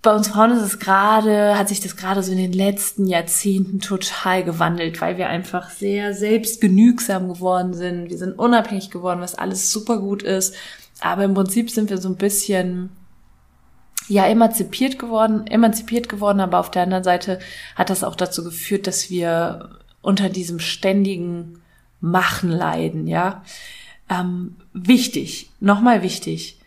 bei 0.03 0.13
uns 0.13 0.29
Frauen 0.29 0.51
ist 0.51 0.63
es 0.63 0.79
gerade, 0.81 1.57
hat 1.57 1.69
sich 1.69 1.81
das 1.81 1.97
gerade 1.97 2.23
so 2.23 2.33
in 2.33 2.39
den 2.39 2.53
letzten 2.53 3.07
Jahrzehnten 3.07 3.81
total 3.81 4.43
gewandelt, 4.43 5.01
weil 5.01 5.17
wir 5.17 5.29
einfach 5.29 5.71
sehr 5.71 6.13
selbstgenügsam 6.13 7.29
geworden 7.29 7.73
sind. 7.73 8.11
Wir 8.11 8.19
sind 8.19 8.39
unabhängig 8.39 8.91
geworden, 8.91 9.21
was 9.21 9.37
alles 9.37 9.71
super 9.71 9.99
gut 9.99 10.25
ist. 10.25 10.55
Aber 11.01 11.25
im 11.25 11.35
Prinzip 11.35 11.71
sind 11.71 11.89
wir 11.89 11.99
so 11.99 12.09
ein 12.09 12.17
bisschen, 12.17 12.91
ja, 14.09 14.27
emanzipiert 14.27 14.99
geworden, 14.99 15.47
emanzipiert 15.47 16.09
geworden. 16.09 16.41
Aber 16.41 16.59
auf 16.59 16.73
der 16.73 16.83
anderen 16.83 17.05
Seite 17.05 17.39
hat 17.77 17.89
das 17.89 18.03
auch 18.03 18.17
dazu 18.17 18.43
geführt, 18.43 18.89
dass 18.89 19.09
wir 19.09 19.79
unter 20.01 20.29
diesem 20.29 20.59
ständigen 20.59 21.61
Machen 22.01 22.51
leiden, 22.51 23.07
ja 23.07 23.45
ähm, 24.13 24.57
wichtig, 24.73 25.51
nochmal 25.61 26.03
wichtig, 26.03 26.59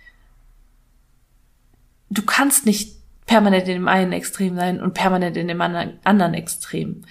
du 2.10 2.22
kannst 2.24 2.66
nicht 2.66 2.95
permanent 3.26 3.68
in 3.68 3.76
dem 3.76 3.88
einen 3.88 4.12
Extrem 4.12 4.56
sein 4.56 4.82
und 4.82 4.94
permanent 4.94 5.38
in 5.38 5.48
dem 5.48 5.62
anderen 5.62 6.34
Extrem. 6.34 7.04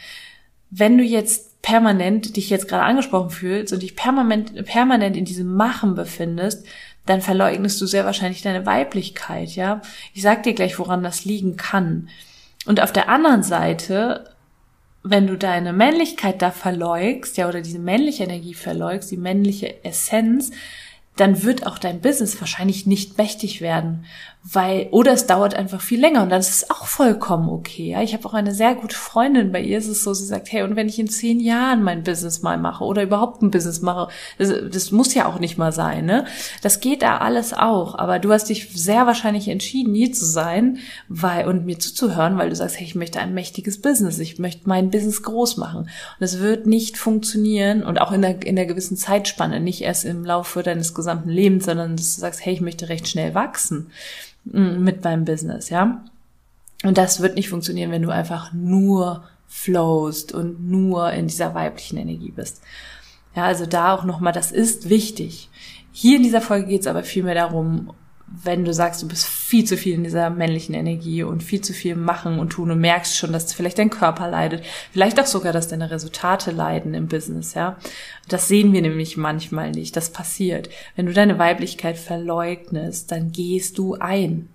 Wenn 0.71 0.97
du 0.99 1.05
jetzt 1.05 1.63
permanent 1.63 2.37
dich 2.37 2.51
jetzt 2.51 2.69
gerade 2.69 2.85
angesprochen 2.85 3.31
fühlst 3.31 3.73
und 3.73 3.83
dich 3.83 3.97
permanent, 3.97 4.65
permanent 4.67 5.17
in 5.17 5.25
diesem 5.25 5.55
Machen 5.55 5.95
befindest, 5.95 6.67
dann 7.07 7.21
verleugnest 7.21 7.81
du 7.81 7.87
sehr 7.87 8.05
wahrscheinlich 8.05 8.43
deine 8.43 8.67
Weiblichkeit, 8.67 9.51
ja. 9.51 9.83
Ich 10.15 10.23
sag 10.23 10.43
dir 10.43 10.55
gleich, 10.55 10.79
woran 10.79 11.03
das 11.03 11.25
liegen 11.25 11.57
kann. 11.57 12.09
Und 12.67 12.81
auf 12.83 12.93
der 12.93 13.09
anderen 13.09 13.43
Seite, 13.43 14.31
wenn 15.03 15.27
du 15.27 15.37
deine 15.37 15.73
Männlichkeit 15.73 16.41
da 16.41 16.51
verleugst, 16.51 17.37
ja, 17.37 17.49
oder 17.49 17.61
diese 17.61 17.79
männliche 17.79 18.25
Energie 18.25 18.55
verleugst, 18.55 19.11
die 19.11 19.19
männliche 19.19 19.85
Essenz, 19.85 20.51
dann 21.17 21.43
wird 21.43 21.67
auch 21.67 21.79
dein 21.79 22.01
Business 22.01 22.41
wahrscheinlich 22.41 22.87
nicht 22.87 23.19
mächtig 23.19 23.61
werden, 23.61 24.07
weil 24.47 24.89
oder 24.91 25.13
es 25.13 25.27
dauert 25.27 25.55
einfach 25.55 25.81
viel 25.81 25.99
länger 25.99 26.23
und 26.23 26.29
dann 26.29 26.41
ist 26.41 26.51
es 26.51 26.71
auch 26.71 26.85
vollkommen 26.85 27.49
okay. 27.49 27.93
Ja? 27.93 28.03
Ich 28.03 28.13
habe 28.13 28.29
auch 28.29 28.35
eine 28.35 28.55
sehr 28.55 28.75
gute 28.75 28.95
Freundin, 28.95 29.53
bei 29.53 29.63
ihr 29.63 29.79
ist 29.79 29.89
es 29.89 30.05
so, 30.05 30.13
sie 30.13 30.27
sagt, 30.27 30.53
hey, 30.53 30.63
und 30.63 30.77
wenn 30.77 30.87
ich 30.87 30.99
in 30.99 31.09
zehn 31.09 31.41
Jahren 31.41 31.83
mein 31.83 32.03
Business 32.03 32.43
mal 32.43 32.59
mache 32.59 32.85
oder 32.85 33.03
überhaupt 33.03 33.41
ein 33.41 33.51
Business 33.51 33.81
mache, 33.81 34.13
das, 34.37 34.53
das 34.71 34.93
muss 34.93 35.15
ja 35.15 35.25
auch 35.25 35.39
nicht 35.39 35.57
mal 35.57 35.73
sein, 35.73 36.05
ne? 36.05 36.27
Das 36.61 36.81
geht 36.81 37.01
da 37.01 37.19
alles 37.19 37.55
auch, 37.55 37.99
aber 37.99 38.19
du 38.19 38.31
hast 38.33 38.51
dich 38.51 38.69
sehr 38.75 39.07
wahrscheinlich 39.07 39.49
entschieden, 39.49 39.95
hier 39.95 40.13
zu 40.13 40.27
sein, 40.27 40.77
weil 41.09 41.47
und 41.47 41.65
mir 41.65 41.79
zuzuhören, 41.79 42.37
weil 42.37 42.51
du 42.51 42.57
sagst, 42.57 42.79
hey, 42.79 42.87
ich 42.87 42.95
möchte 42.95 43.21
ein 43.21 43.33
mächtiges 43.33 43.81
Business, 43.81 44.19
ich 44.19 44.39
möchte 44.39 44.69
mein 44.69 44.91
Business 44.91 45.23
groß 45.23 45.57
machen 45.57 45.81
und 45.81 45.89
es 46.21 46.41
wird 46.41 46.67
nicht 46.67 46.99
funktionieren 46.99 47.83
und 47.83 47.99
auch 47.99 48.13
in 48.13 48.21
der 48.21 48.45
in 48.45 48.57
der 48.57 48.67
gewissen 48.67 48.99
Zeitspanne, 48.99 49.61
nicht 49.61 49.81
erst 49.81 50.05
im 50.05 50.23
Laufe 50.23 50.63
deines 50.63 50.93
gesamten 50.93 51.31
Lebens, 51.31 51.65
sondern 51.65 51.97
dass 51.97 52.17
du 52.17 52.21
sagst, 52.21 52.45
hey, 52.45 52.53
ich 52.53 52.61
möchte 52.61 52.91
recht 52.91 53.09
schnell 53.09 53.35
wachsen 53.35 53.91
mit 54.45 55.03
meinem 55.03 55.25
Business, 55.25 55.71
ja. 55.71 56.05
Und 56.85 56.99
das 56.99 57.21
wird 57.21 57.35
nicht 57.35 57.49
funktionieren, 57.49 57.91
wenn 57.91 58.03
du 58.03 58.11
einfach 58.11 58.53
nur 58.53 59.25
flowst 59.47 60.33
und 60.33 60.69
nur 60.69 61.13
in 61.13 61.29
dieser 61.29 61.55
weiblichen 61.55 61.97
Energie 61.97 62.31
bist. 62.31 62.63
Ja, 63.35 63.45
also 63.45 63.67
da 63.67 63.95
auch 63.95 64.05
nochmal, 64.05 64.33
das 64.33 64.53
ist 64.53 64.89
wichtig. 64.89 65.49
Hier 65.93 66.17
in 66.17 66.23
dieser 66.23 66.41
Folge 66.41 66.67
geht 66.67 66.83
es 66.83 66.87
aber 66.87 67.05
vielmehr 67.05 67.35
darum, 67.35 67.93
wenn 68.27 68.65
du 68.65 68.73
sagst, 68.73 69.03
du 69.03 69.09
bist 69.09 69.27
viel 69.47 69.65
zu 69.65 69.77
viel 69.77 69.93
in 69.93 70.05
dieser 70.05 70.31
männlichen 70.31 70.75
Energie 70.75 71.23
und 71.23 71.43
viel 71.43 71.61
zu 71.61 71.75
viel 71.75 71.97
machen 71.97 72.39
und 72.39 72.49
tun 72.49 72.71
und 72.71 72.81
merkst 72.81 73.15
schon, 73.15 73.31
dass 73.31 73.53
vielleicht 73.53 73.79
dein 73.79 73.91
Körper 73.91 74.27
leidet, 74.31 74.65
vielleicht 74.91 75.21
auch 75.21 75.27
sogar, 75.27 75.53
dass 75.53 75.69
deine 75.69 75.91
Resultate 75.91 76.51
leiden 76.51 76.95
im 76.95 77.09
Business, 77.09 77.53
ja. 77.53 77.77
Das 78.27 78.49
sehen 78.49 78.73
wir 78.73 78.81
nämlich 78.81 79.19
manchmal 79.19 79.71
nicht. 79.71 79.97
Das 79.97 80.11
passiert. 80.11 80.71
Wenn 80.97 81.05
du 81.05 81.13
deine 81.13 81.39
Weiblichkeit 81.39 81.99
verleugnest, 81.99 83.13
dann 83.13 83.33
gehst 83.33 83.77
du 83.77 83.97
ein. 83.97 84.49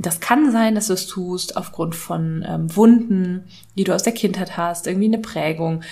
Das 0.00 0.20
kann 0.20 0.52
sein, 0.52 0.76
dass 0.76 0.86
du 0.86 0.92
es 0.92 1.08
tust 1.08 1.56
aufgrund 1.56 1.96
von 1.96 2.44
ähm, 2.48 2.74
Wunden, 2.76 3.44
die 3.76 3.82
du 3.82 3.92
aus 3.92 4.04
der 4.04 4.12
Kindheit 4.12 4.56
hast, 4.56 4.86
irgendwie 4.86 5.08
eine 5.08 5.18
Prägung. 5.18 5.82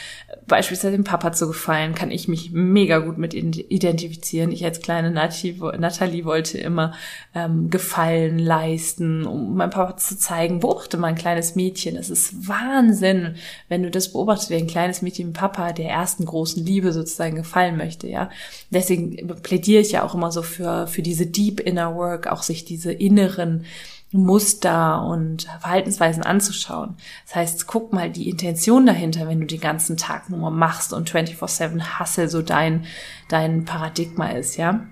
Beispielsweise 0.46 0.92
dem 0.92 1.02
Papa 1.02 1.32
zu 1.32 1.48
gefallen, 1.48 1.96
kann 1.96 2.12
ich 2.12 2.28
mich 2.28 2.52
mega 2.52 2.98
gut 2.98 3.18
mit 3.18 3.34
identifizieren. 3.34 4.52
Ich 4.52 4.64
als 4.64 4.80
kleine 4.80 5.10
Nathalie 5.10 6.24
wollte 6.24 6.58
immer 6.58 6.94
ähm, 7.34 7.68
Gefallen 7.68 8.38
leisten, 8.38 9.26
um 9.26 9.56
meinem 9.56 9.70
Papa 9.70 9.96
zu 9.96 10.16
zeigen, 10.16 10.60
beobachte 10.60 10.98
mal 10.98 11.08
ein 11.08 11.14
kleines 11.16 11.56
Mädchen. 11.56 11.96
Es 11.96 12.08
ist 12.08 12.48
Wahnsinn, 12.48 13.34
wenn 13.68 13.82
du 13.82 13.90
das 13.90 14.12
beobachtest, 14.12 14.50
wie 14.50 14.56
ein 14.56 14.68
kleines 14.68 15.02
Mädchen 15.02 15.32
Papa 15.32 15.72
der 15.72 15.90
ersten 15.90 16.26
großen 16.26 16.64
Liebe 16.64 16.92
sozusagen 16.92 17.34
gefallen 17.34 17.76
möchte, 17.76 18.06
ja. 18.06 18.30
Deswegen 18.70 19.26
plädiere 19.42 19.80
ich 19.80 19.92
ja 19.92 20.04
auch 20.04 20.14
immer 20.14 20.30
so 20.30 20.42
für, 20.42 20.86
für 20.86 21.02
diese 21.02 21.26
Deep 21.26 21.58
Inner 21.58 21.96
Work, 21.96 22.28
auch 22.28 22.44
sich 22.44 22.64
diese 22.64 22.92
inneren 22.92 23.64
Muster 24.12 25.04
und 25.04 25.44
Verhaltensweisen 25.60 26.22
anzuschauen. 26.22 26.96
Das 27.24 27.34
heißt, 27.34 27.66
guck 27.66 27.92
mal 27.92 28.10
die 28.10 28.28
Intention 28.28 28.86
dahinter, 28.86 29.28
wenn 29.28 29.40
du 29.40 29.46
den 29.46 29.60
ganzen 29.60 29.96
Tag 29.96 30.30
nur 30.30 30.50
machst 30.50 30.92
und 30.92 31.10
24-7 31.10 32.00
Hustle 32.00 32.28
so 32.28 32.42
dein, 32.42 32.86
dein 33.28 33.64
Paradigma 33.64 34.28
ist, 34.28 34.56
ja. 34.56 34.86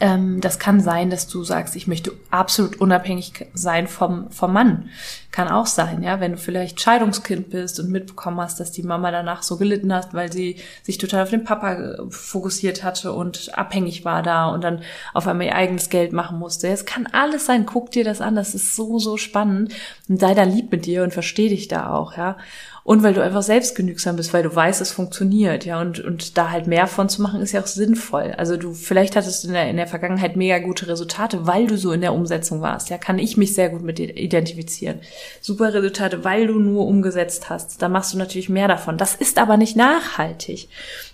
Ähm, 0.00 0.40
das 0.40 0.58
kann 0.58 0.80
sein, 0.80 1.08
dass 1.08 1.28
du 1.28 1.44
sagst, 1.44 1.76
ich 1.76 1.86
möchte 1.86 2.12
absolut 2.30 2.80
unabhängig 2.80 3.46
sein 3.54 3.86
vom, 3.86 4.28
vom 4.30 4.52
Mann. 4.52 4.88
Kann 5.30 5.48
auch 5.48 5.66
sein, 5.66 6.02
ja, 6.02 6.20
wenn 6.20 6.32
du 6.32 6.38
vielleicht 6.38 6.80
Scheidungskind 6.80 7.50
bist 7.50 7.78
und 7.78 7.90
mitbekommen 7.90 8.40
hast, 8.40 8.58
dass 8.58 8.72
die 8.72 8.82
Mama 8.82 9.12
danach 9.12 9.42
so 9.42 9.56
gelitten 9.56 9.92
hat, 9.94 10.12
weil 10.12 10.32
sie 10.32 10.56
sich 10.82 10.98
total 10.98 11.22
auf 11.22 11.30
den 11.30 11.44
Papa 11.44 11.74
äh, 11.74 11.96
fokussiert 12.08 12.82
hatte 12.82 13.12
und 13.12 13.56
abhängig 13.56 14.04
war 14.04 14.22
da 14.22 14.48
und 14.48 14.64
dann 14.64 14.82
auf 15.12 15.28
einmal 15.28 15.46
ihr 15.46 15.54
eigenes 15.54 15.90
Geld 15.90 16.12
machen 16.12 16.38
musste. 16.38 16.68
Es 16.68 16.86
kann 16.86 17.06
alles 17.12 17.46
sein, 17.46 17.64
guck 17.64 17.92
dir 17.92 18.04
das 18.04 18.20
an, 18.20 18.34
das 18.34 18.54
ist 18.54 18.74
so, 18.74 18.98
so 18.98 19.16
spannend. 19.16 19.72
Und 20.08 20.18
sei 20.18 20.34
da 20.34 20.42
lieb 20.42 20.72
mit 20.72 20.86
dir 20.86 21.04
und 21.04 21.12
versteh 21.12 21.48
dich 21.48 21.68
da 21.68 21.90
auch, 21.90 22.16
ja 22.16 22.36
und 22.84 23.02
weil 23.02 23.14
du 23.14 23.22
einfach 23.22 23.42
selbstgenügsam 23.42 24.16
bist, 24.16 24.34
weil 24.34 24.42
du 24.42 24.54
weißt, 24.54 24.82
es 24.82 24.92
funktioniert, 24.92 25.64
ja, 25.64 25.80
und, 25.80 26.00
und 26.00 26.36
da 26.36 26.50
halt 26.50 26.66
mehr 26.66 26.86
von 26.86 27.08
zu 27.08 27.22
machen 27.22 27.40
ist 27.40 27.52
ja 27.52 27.62
auch 27.62 27.66
sinnvoll. 27.66 28.34
Also 28.36 28.58
du, 28.58 28.74
vielleicht 28.74 29.16
hattest 29.16 29.42
du 29.42 29.48
in 29.48 29.54
der, 29.54 29.70
in 29.70 29.78
der 29.78 29.86
Vergangenheit 29.86 30.36
mega 30.36 30.58
gute 30.58 30.86
Resultate, 30.86 31.46
weil 31.46 31.66
du 31.66 31.78
so 31.78 31.92
in 31.92 32.02
der 32.02 32.12
Umsetzung 32.12 32.60
warst, 32.60 32.90
ja, 32.90 32.98
kann 32.98 33.18
ich 33.18 33.38
mich 33.38 33.54
sehr 33.54 33.70
gut 33.70 33.82
mit 33.82 33.96
dir 33.96 34.14
identifizieren. 34.14 35.00
Super 35.40 35.72
Resultate, 35.72 36.24
weil 36.24 36.46
du 36.46 36.58
nur 36.58 36.86
umgesetzt 36.86 37.48
hast, 37.48 37.80
da 37.80 37.88
machst 37.88 38.12
du 38.12 38.18
natürlich 38.18 38.50
mehr 38.50 38.68
davon. 38.68 38.98
Das 38.98 39.14
ist 39.14 39.38
aber 39.38 39.56
nicht 39.56 39.76
nachhaltig. 39.76 40.68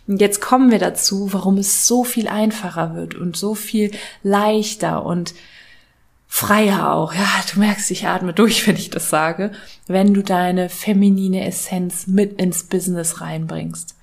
Und 0.09 0.21
jetzt 0.21 0.41
kommen 0.41 0.73
wir 0.73 0.81
dazu, 0.81 1.33
warum 1.33 1.57
es 1.57 1.87
so 1.87 2.03
viel 2.03 2.27
einfacher 2.27 2.97
wird 2.97 3.15
und 3.15 3.37
so 3.37 3.55
viel 3.55 3.93
leichter 4.25 5.07
und 5.07 5.35
freier 6.33 6.93
auch. 6.93 7.13
Ja, 7.13 7.27
du 7.53 7.59
merkst, 7.59 7.91
ich 7.91 8.07
atme 8.07 8.33
durch, 8.33 8.65
wenn 8.67 8.77
ich 8.77 8.89
das 8.89 9.11
sage, 9.11 9.51
wenn 9.89 10.15
du 10.15 10.23
deine 10.23 10.71
feminine 10.71 11.45
Essenz 11.45 12.07
mit 12.07 12.41
ins 12.41 12.63
Business 12.63 13.21
reinbringst. 13.21 13.97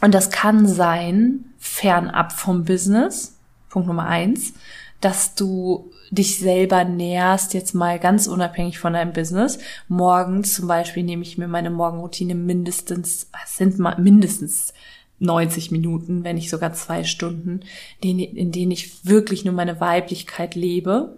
Und 0.00 0.14
das 0.14 0.30
kann 0.30 0.66
sein, 0.66 1.44
fernab 1.58 2.32
vom 2.32 2.64
Business, 2.64 3.36
Punkt 3.68 3.86
Nummer 3.88 4.06
eins, 4.06 4.54
dass 5.00 5.34
du 5.34 5.90
dich 6.10 6.38
selber 6.38 6.84
nährst, 6.84 7.52
jetzt 7.52 7.74
mal 7.74 7.98
ganz 7.98 8.26
unabhängig 8.26 8.78
von 8.78 8.94
deinem 8.94 9.12
Business. 9.12 9.58
Morgens 9.88 10.54
zum 10.54 10.66
Beispiel 10.66 11.02
nehme 11.02 11.22
ich 11.22 11.36
mir 11.36 11.48
meine 11.48 11.70
Morgenroutine 11.70 12.34
mindestens, 12.34 13.28
es 13.44 13.56
sind 13.56 13.78
mal 13.78 14.00
mindestens 14.00 14.72
90 15.18 15.70
Minuten, 15.70 16.24
wenn 16.24 16.36
nicht 16.36 16.50
sogar 16.50 16.72
zwei 16.74 17.04
Stunden, 17.04 17.60
in 18.00 18.52
denen 18.52 18.70
ich 18.70 19.04
wirklich 19.06 19.44
nur 19.44 19.54
meine 19.54 19.80
Weiblichkeit 19.80 20.54
lebe. 20.54 21.16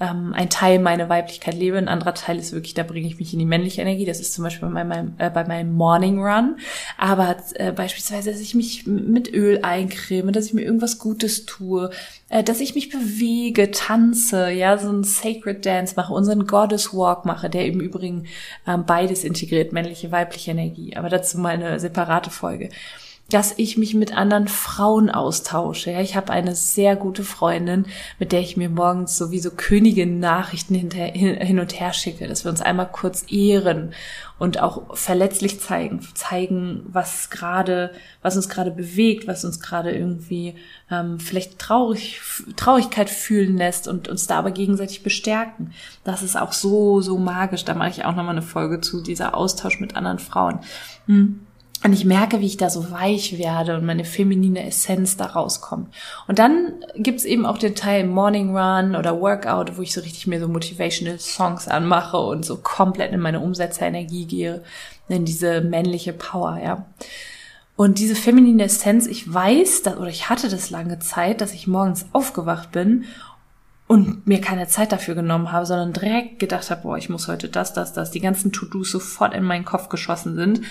Ähm, 0.00 0.32
ein 0.32 0.48
Teil 0.48 0.78
meiner 0.78 1.08
Weiblichkeit 1.08 1.54
lebe, 1.54 1.76
ein 1.76 1.88
anderer 1.88 2.14
Teil 2.14 2.38
ist 2.38 2.52
wirklich, 2.52 2.74
da 2.74 2.84
bringe 2.84 3.08
ich 3.08 3.18
mich 3.18 3.32
in 3.32 3.40
die 3.40 3.44
männliche 3.44 3.82
Energie. 3.82 4.04
Das 4.04 4.20
ist 4.20 4.32
zum 4.32 4.44
Beispiel 4.44 4.68
bei 4.68 4.84
meinem, 4.84 5.14
äh, 5.18 5.28
bei 5.28 5.44
meinem 5.44 5.72
Morning 5.72 6.22
Run. 6.22 6.56
Aber 6.96 7.36
äh, 7.54 7.72
beispielsweise, 7.72 8.30
dass 8.30 8.40
ich 8.40 8.54
mich 8.54 8.86
mit 8.86 9.32
Öl 9.32 9.60
eincreme, 9.62 10.32
dass 10.32 10.46
ich 10.46 10.54
mir 10.54 10.62
irgendwas 10.62 11.00
Gutes 11.00 11.46
tue, 11.46 11.90
äh, 12.28 12.44
dass 12.44 12.60
ich 12.60 12.76
mich 12.76 12.90
bewege, 12.90 13.72
tanze, 13.72 14.50
ja, 14.50 14.78
so 14.78 14.88
ein 14.88 15.02
Sacred 15.02 15.66
Dance 15.66 15.94
mache, 15.96 16.12
unseren 16.12 16.46
Goddess 16.46 16.94
Walk 16.94 17.24
mache, 17.24 17.50
der 17.50 17.66
im 17.66 17.80
Übrigen 17.80 18.26
ähm, 18.68 18.84
beides 18.86 19.24
integriert, 19.24 19.72
männliche, 19.72 20.12
weibliche 20.12 20.52
Energie. 20.52 20.96
Aber 20.96 21.08
dazu 21.08 21.38
mal 21.38 21.54
eine 21.54 21.80
separate 21.80 22.30
Folge 22.30 22.68
dass 23.30 23.52
ich 23.58 23.76
mich 23.76 23.92
mit 23.92 24.16
anderen 24.16 24.48
Frauen 24.48 25.10
austausche. 25.10 25.90
Ja, 25.90 26.00
ich 26.00 26.16
habe 26.16 26.32
eine 26.32 26.54
sehr 26.54 26.96
gute 26.96 27.24
Freundin, 27.24 27.84
mit 28.18 28.32
der 28.32 28.40
ich 28.40 28.56
mir 28.56 28.70
morgens 28.70 29.18
sowieso 29.18 29.50
Königin 29.50 30.18
Nachrichten 30.18 30.74
hinter, 30.74 31.04
hin 31.04 31.60
und 31.60 31.78
her 31.78 31.92
schicke, 31.92 32.26
dass 32.26 32.44
wir 32.44 32.50
uns 32.50 32.62
einmal 32.62 32.88
kurz 32.90 33.26
ehren 33.30 33.92
und 34.38 34.60
auch 34.62 34.96
verletzlich 34.96 35.60
zeigen, 35.60 36.00
zeigen, 36.14 36.86
was 36.86 37.28
gerade, 37.28 37.90
was 38.22 38.36
uns 38.36 38.48
gerade 38.48 38.70
bewegt, 38.70 39.26
was 39.26 39.44
uns 39.44 39.60
gerade 39.60 39.90
irgendwie 39.90 40.54
ähm, 40.90 41.20
vielleicht 41.20 41.58
traurig, 41.58 42.20
Traurigkeit 42.56 43.10
fühlen 43.10 43.58
lässt 43.58 43.88
und 43.88 44.08
uns 44.08 44.26
da 44.26 44.38
aber 44.38 44.52
gegenseitig 44.52 45.02
bestärken. 45.02 45.72
Das 46.02 46.22
ist 46.22 46.36
auch 46.36 46.52
so, 46.52 47.02
so 47.02 47.18
magisch. 47.18 47.66
Da 47.66 47.74
mache 47.74 47.90
ich 47.90 48.06
auch 48.06 48.14
nochmal 48.14 48.36
eine 48.36 48.42
Folge 48.42 48.80
zu, 48.80 49.02
dieser 49.02 49.36
Austausch 49.36 49.80
mit 49.80 49.96
anderen 49.96 50.18
Frauen. 50.18 50.60
Hm. 51.06 51.40
Und 51.84 51.92
ich 51.92 52.04
merke, 52.04 52.40
wie 52.40 52.46
ich 52.46 52.56
da 52.56 52.70
so 52.70 52.90
weich 52.90 53.38
werde 53.38 53.76
und 53.76 53.86
meine 53.86 54.04
feminine 54.04 54.66
Essenz 54.66 55.16
da 55.16 55.26
rauskommt. 55.26 55.94
Und 56.26 56.40
dann 56.40 56.72
gibt's 56.96 57.24
eben 57.24 57.46
auch 57.46 57.56
den 57.56 57.76
Teil 57.76 58.04
Morning 58.04 58.56
Run 58.56 58.96
oder 58.96 59.20
Workout, 59.20 59.76
wo 59.76 59.82
ich 59.82 59.92
so 59.92 60.00
richtig 60.00 60.26
mir 60.26 60.40
so 60.40 60.48
Motivational 60.48 61.20
Songs 61.20 61.68
anmache 61.68 62.18
und 62.18 62.44
so 62.44 62.56
komplett 62.56 63.12
in 63.12 63.20
meine 63.20 63.38
Umsetzerenergie 63.38 64.26
gehe, 64.26 64.64
in 65.08 65.24
diese 65.24 65.60
männliche 65.60 66.12
Power, 66.12 66.58
ja. 66.62 66.86
Und 67.76 68.00
diese 68.00 68.16
feminine 68.16 68.64
Essenz, 68.64 69.06
ich 69.06 69.32
weiß, 69.32 69.82
dass, 69.82 69.98
oder 69.98 70.08
ich 70.08 70.28
hatte 70.28 70.48
das 70.48 70.70
lange 70.70 70.98
Zeit, 70.98 71.40
dass 71.40 71.52
ich 71.52 71.68
morgens 71.68 72.06
aufgewacht 72.12 72.72
bin 72.72 73.04
und 73.86 74.26
mir 74.26 74.40
keine 74.40 74.66
Zeit 74.66 74.90
dafür 74.90 75.14
genommen 75.14 75.52
habe, 75.52 75.64
sondern 75.64 75.92
direkt 75.92 76.40
gedacht 76.40 76.72
habe, 76.72 76.82
boah, 76.82 76.98
ich 76.98 77.08
muss 77.08 77.28
heute 77.28 77.48
das, 77.48 77.72
das, 77.74 77.92
das, 77.92 78.10
die 78.10 78.18
ganzen 78.18 78.50
To-Dos 78.50 78.90
sofort 78.90 79.32
in 79.32 79.44
meinen 79.44 79.64
Kopf 79.64 79.88
geschossen 79.88 80.34
sind 80.34 80.62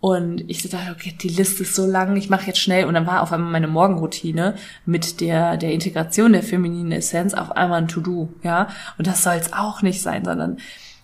Und 0.00 0.48
ich 0.48 0.62
dachte, 0.68 0.92
okay, 0.92 1.16
die 1.20 1.28
Liste 1.28 1.62
ist 1.62 1.74
so 1.74 1.86
lang, 1.86 2.16
ich 2.16 2.28
mache 2.28 2.46
jetzt 2.46 2.60
schnell. 2.60 2.84
Und 2.84 2.94
dann 2.94 3.06
war 3.06 3.22
auf 3.22 3.32
einmal 3.32 3.50
meine 3.50 3.68
Morgenroutine 3.68 4.54
mit 4.84 5.20
der, 5.20 5.56
der 5.56 5.72
Integration 5.72 6.32
der 6.32 6.42
femininen 6.42 6.92
Essenz 6.92 7.34
auf 7.34 7.52
einmal 7.52 7.82
ein 7.82 7.88
To-Do, 7.88 8.28
ja. 8.42 8.68
Und 8.98 9.06
das 9.06 9.22
soll 9.22 9.36
es 9.36 9.52
auch 9.52 9.82
nicht 9.82 10.02
sein, 10.02 10.24
sondern 10.24 10.58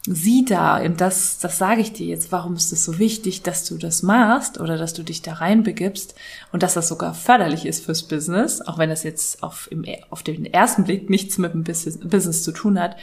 sieh 0.07 0.45
da, 0.45 0.79
und 0.83 1.01
das, 1.01 1.39
das 1.39 1.59
sage 1.59 1.81
ich 1.81 1.93
dir 1.93 2.07
jetzt, 2.07 2.33
warum 2.33 2.57
ist 2.57 2.73
es 2.73 2.85
so 2.85 2.99
wichtig, 2.99 3.43
dass 3.43 3.65
du 3.65 3.79
das 3.79 4.03
machst 4.03 4.59
oder 4.59 4.77
dass 4.77 4.95
du 4.95 5.05
dich 5.05 5.23
da 5.23 5.35
reinbegibst 5.35 6.17
und 6.51 6.65
dass 6.65 6.75
das 6.75 6.89
sogar 6.89 7.15
förderlich 7.15 7.67
ist 7.67 7.85
fürs 7.85 8.03
Business, 8.03 8.61
auch 8.63 8.79
wenn 8.79 8.91
das 8.91 9.05
jetzt 9.05 9.45
auf, 9.45 9.69
im, 9.71 9.85
auf 10.11 10.25
den 10.25 10.45
ersten 10.45 10.85
Blick 10.85 11.09
nichts 11.09 11.39
mit 11.39 11.53
dem 11.53 11.63
Business, 11.63 12.01
Business 12.01 12.43
zu 12.43 12.51
tun 12.51 12.81
hat, 12.81 12.97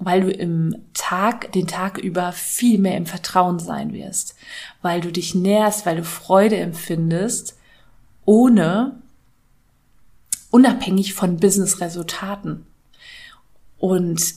weil 0.00 0.22
du 0.22 0.30
im 0.30 0.76
Tag, 0.94 1.52
den 1.52 1.66
Tag 1.66 1.98
über 1.98 2.32
viel 2.32 2.78
mehr 2.78 2.96
im 2.96 3.06
Vertrauen 3.06 3.58
sein 3.58 3.92
wirst, 3.92 4.34
weil 4.82 5.00
du 5.00 5.12
dich 5.12 5.34
nährst, 5.34 5.86
weil 5.86 5.96
du 5.96 6.04
Freude 6.04 6.56
empfindest, 6.56 7.56
ohne 8.24 8.98
unabhängig 10.50 11.14
von 11.14 11.36
Business-Resultaten 11.36 12.66
und 13.78 14.34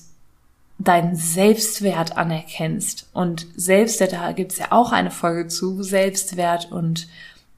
deinen 0.79 1.15
Selbstwert 1.15 2.17
anerkennst. 2.17 3.09
Und 3.13 3.47
Selbstwert, 3.55 4.13
da 4.13 4.33
gibt's 4.33 4.57
ja 4.57 4.71
auch 4.71 4.91
eine 4.91 5.11
Folge 5.11 5.47
zu, 5.47 5.81
Selbstwert 5.81 6.71
und 6.71 7.07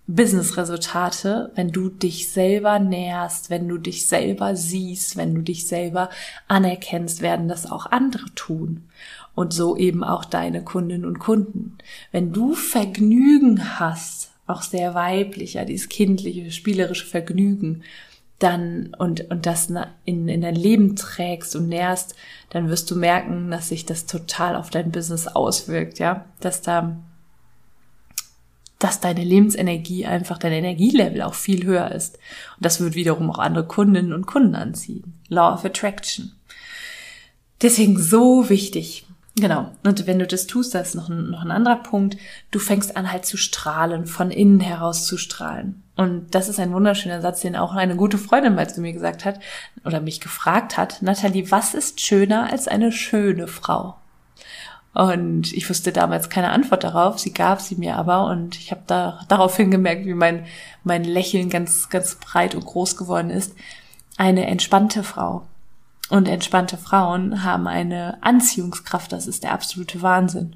Business-Resultate, 0.07 1.51
wenn 1.55 1.71
du 1.71 1.89
dich 1.89 2.29
selber 2.29 2.77
nährst, 2.79 3.49
wenn 3.49 3.67
du 3.67 3.77
dich 3.77 4.05
selber 4.05 4.55
siehst, 4.55 5.17
wenn 5.17 5.33
du 5.33 5.41
dich 5.41 5.67
selber 5.67 6.09
anerkennst, 6.47 7.21
werden 7.21 7.47
das 7.47 7.69
auch 7.71 7.87
andere 7.87 8.25
tun. 8.35 8.83
Und 9.33 9.51
so 9.53 9.75
eben 9.75 10.03
auch 10.03 10.23
deine 10.23 10.63
Kundinnen 10.63 11.05
und 11.05 11.19
Kunden. 11.19 11.77
Wenn 12.11 12.31
du 12.31 12.53
Vergnügen 12.53 13.79
hast, 13.79 14.31
auch 14.47 14.61
sehr 14.61 14.93
weiblich, 14.93 15.55
ja, 15.55 15.65
dieses 15.65 15.89
kindliche, 15.89 16.51
spielerische 16.51 17.07
Vergnügen, 17.07 17.83
dann 18.39 18.93
und, 18.99 19.31
und 19.31 19.45
das 19.45 19.71
in, 20.03 20.27
in 20.27 20.41
dein 20.41 20.55
Leben 20.55 20.95
trägst 20.95 21.55
und 21.55 21.67
nährst, 21.67 22.15
dann 22.49 22.69
wirst 22.69 22.91
du 22.91 22.95
merken, 22.95 23.49
dass 23.49 23.69
sich 23.69 23.85
das 23.85 24.05
total 24.05 24.55
auf 24.55 24.69
dein 24.69 24.91
Business 24.91 25.27
auswirkt, 25.27 25.99
ja, 25.99 26.25
dass 26.41 26.61
da 26.61 26.97
dass 28.85 28.99
deine 28.99 29.23
Lebensenergie 29.23 30.05
einfach, 30.05 30.37
dein 30.37 30.51
Energielevel 30.51 31.23
auch 31.23 31.33
viel 31.33 31.65
höher 31.65 31.91
ist. 31.91 32.19
Und 32.57 32.65
das 32.65 32.79
wird 32.79 32.93
wiederum 32.93 33.31
auch 33.31 33.39
andere 33.39 33.65
Kundinnen 33.65 34.13
und 34.13 34.27
Kunden 34.27 34.53
anziehen. 34.53 35.15
Law 35.27 35.55
of 35.55 35.65
Attraction. 35.65 36.33
Deswegen 37.63 37.97
so 37.97 38.47
wichtig. 38.47 39.07
Genau. 39.37 39.71
Und 39.83 40.05
wenn 40.05 40.19
du 40.19 40.27
das 40.27 40.45
tust, 40.45 40.75
das 40.75 40.89
ist 40.89 40.95
noch 40.95 41.09
ein, 41.09 41.31
noch 41.31 41.41
ein 41.41 41.49
anderer 41.49 41.77
Punkt. 41.77 42.17
Du 42.51 42.59
fängst 42.59 42.95
an 42.95 43.11
halt 43.11 43.25
zu 43.25 43.37
strahlen, 43.37 44.05
von 44.05 44.29
innen 44.29 44.59
heraus 44.59 45.07
zu 45.07 45.17
strahlen. 45.17 45.81
Und 45.95 46.35
das 46.35 46.47
ist 46.47 46.59
ein 46.59 46.71
wunderschöner 46.71 47.21
Satz, 47.21 47.41
den 47.41 47.55
auch 47.55 47.73
eine 47.73 47.95
gute 47.95 48.19
Freundin 48.19 48.53
mal 48.53 48.69
zu 48.69 48.81
mir 48.81 48.93
gesagt 48.93 49.25
hat 49.25 49.39
oder 49.83 49.99
mich 49.99 50.21
gefragt 50.21 50.77
hat. 50.77 51.01
Nathalie, 51.01 51.49
was 51.49 51.73
ist 51.73 52.01
schöner 52.01 52.51
als 52.51 52.67
eine 52.67 52.91
schöne 52.91 53.47
Frau? 53.47 53.95
Und 54.95 55.51
ich 55.51 55.69
wusste 55.69 55.91
damals 55.91 56.29
keine 56.29 56.51
Antwort 56.51 56.85
darauf. 56.85 57.19
Sie 57.19 57.33
gab 57.33 57.59
sie 57.59 57.75
mir 57.75 57.97
aber 57.97 58.27
und 58.27 58.55
ich 58.55 58.71
habe 58.71 58.83
da 58.87 59.19
daraufhin 59.27 59.69
gemerkt, 59.69 60.05
wie 60.05 60.13
mein 60.13 60.45
mein 60.85 61.03
Lächeln 61.03 61.49
ganz 61.49 61.89
ganz 61.89 62.15
breit 62.15 62.55
und 62.55 62.65
groß 62.65 62.95
geworden 62.95 63.29
ist. 63.29 63.53
Eine 64.15 64.47
entspannte 64.47 65.03
Frau. 65.03 65.45
Und 66.09 66.29
entspannte 66.29 66.77
Frauen 66.77 67.43
haben 67.43 67.67
eine 67.67 68.23
Anziehungskraft, 68.23 69.11
das 69.11 69.27
ist 69.27 69.43
der 69.43 69.51
absolute 69.51 70.01
Wahnsinn. 70.01 70.55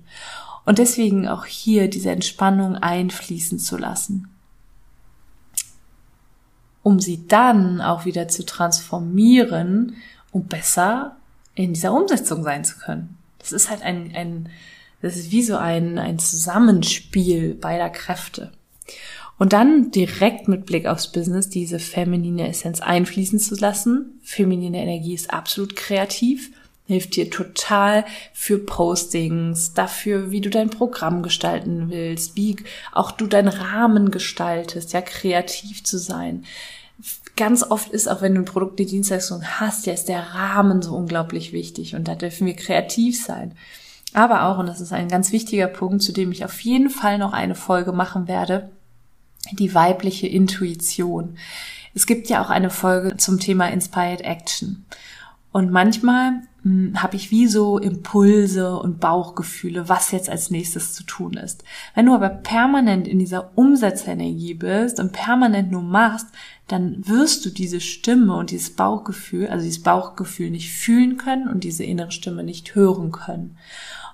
Und 0.65 0.77
deswegen 0.77 1.27
auch 1.27 1.45
hier 1.45 1.89
diese 1.89 2.11
Entspannung 2.11 2.77
einfließen 2.77 3.59
zu 3.59 3.75
lassen. 3.75 4.29
Um 6.81 7.01
sie 7.01 7.27
dann 7.27 7.81
auch 7.81 8.05
wieder 8.05 8.29
zu 8.29 8.45
transformieren, 8.45 9.97
um 10.31 10.45
besser 10.45 11.17
in 11.55 11.73
dieser 11.73 11.91
Umsetzung 11.91 12.43
sein 12.43 12.63
zu 12.63 12.77
können. 12.77 13.18
Das 13.39 13.51
ist 13.51 13.69
halt 13.69 13.81
ein, 13.81 14.11
ein 14.15 14.49
das 15.01 15.15
ist 15.15 15.31
wie 15.31 15.43
so 15.43 15.57
ein, 15.57 15.97
ein 15.97 16.19
Zusammenspiel 16.19 17.55
beider 17.55 17.89
Kräfte. 17.89 18.51
Und 19.37 19.53
dann 19.53 19.91
direkt 19.91 20.49
mit 20.49 20.65
Blick 20.65 20.85
aufs 20.85 21.11
Business 21.11 21.49
diese 21.49 21.79
feminine 21.79 22.49
Essenz 22.49 22.81
einfließen 22.81 23.39
zu 23.39 23.55
lassen. 23.55 24.19
Feminine 24.21 24.81
Energie 24.81 25.13
ist 25.13 25.31
absolut 25.31 25.77
kreativ, 25.77 26.51
hilft 26.87 27.15
dir 27.15 27.29
total 27.29 28.03
für 28.33 28.57
Postings, 28.57 29.73
dafür, 29.73 30.31
wie 30.31 30.41
du 30.41 30.49
dein 30.49 30.69
Programm 30.69 31.23
gestalten 31.23 31.89
willst, 31.89 32.35
wie 32.35 32.57
auch 32.91 33.11
du 33.11 33.27
deinen 33.27 33.47
Rahmen 33.47 34.11
gestaltest, 34.11 34.91
ja, 34.91 35.01
kreativ 35.01 35.85
zu 35.85 35.97
sein. 35.97 36.43
Ganz 37.39 37.63
oft 37.63 37.89
ist, 37.91 38.09
auch 38.09 38.21
wenn 38.21 38.35
du 38.35 38.41
ein 38.41 38.45
Produkt, 38.45 38.79
die 38.79 38.85
Dienstleistung 38.85 39.41
hast, 39.45 39.85
ja, 39.85 39.93
ist 39.93 40.09
der 40.09 40.35
Rahmen 40.35 40.81
so 40.81 40.93
unglaublich 40.93 41.53
wichtig 41.53 41.95
und 41.95 42.05
da 42.09 42.15
dürfen 42.15 42.45
wir 42.45 42.53
kreativ 42.53 43.23
sein. 43.23 43.53
Aber 44.13 44.43
auch, 44.43 44.57
und 44.57 44.65
das 44.65 44.81
ist 44.81 44.91
ein 44.91 45.07
ganz 45.07 45.31
wichtiger 45.31 45.67
Punkt, 45.67 46.03
zu 46.03 46.11
dem 46.11 46.33
ich 46.33 46.43
auf 46.43 46.59
jeden 46.59 46.89
Fall 46.89 47.17
noch 47.17 47.31
eine 47.31 47.55
Folge 47.55 47.93
machen 47.93 48.27
werde, 48.27 48.69
die 49.53 49.73
weibliche 49.73 50.27
Intuition. 50.27 51.37
Es 51.95 52.05
gibt 52.05 52.27
ja 52.27 52.43
auch 52.43 52.49
eine 52.49 52.69
Folge 52.69 53.15
zum 53.15 53.39
Thema 53.39 53.69
Inspired 53.69 54.19
Action. 54.19 54.85
Und 55.51 55.71
manchmal 55.71 56.41
hm, 56.61 57.01
habe 57.01 57.15
ich 57.15 57.31
wie 57.31 57.47
so 57.47 57.79
Impulse 57.79 58.77
und 58.77 58.99
Bauchgefühle, 58.99 59.89
was 59.89 60.11
jetzt 60.11 60.29
als 60.29 60.51
nächstes 60.51 60.93
zu 60.93 61.03
tun 61.03 61.33
ist. 61.33 61.63
Wenn 61.95 62.05
du 62.05 62.13
aber 62.13 62.29
permanent 62.29 63.07
in 63.07 63.17
dieser 63.17 63.57
Umsetzenergie 63.57 64.53
bist 64.53 64.99
und 64.99 65.11
permanent 65.11 65.71
nur 65.71 65.81
machst, 65.81 66.27
dann 66.67 67.07
wirst 67.07 67.45
du 67.45 67.49
diese 67.49 67.79
Stimme 67.79 68.35
und 68.35 68.51
dieses 68.51 68.71
Bauchgefühl, 68.71 69.47
also 69.47 69.63
dieses 69.63 69.81
Bauchgefühl 69.81 70.51
nicht 70.51 70.71
fühlen 70.71 71.17
können 71.17 71.47
und 71.47 71.63
diese 71.63 71.83
innere 71.83 72.11
Stimme 72.11 72.43
nicht 72.43 72.75
hören 72.75 73.11
können. 73.11 73.57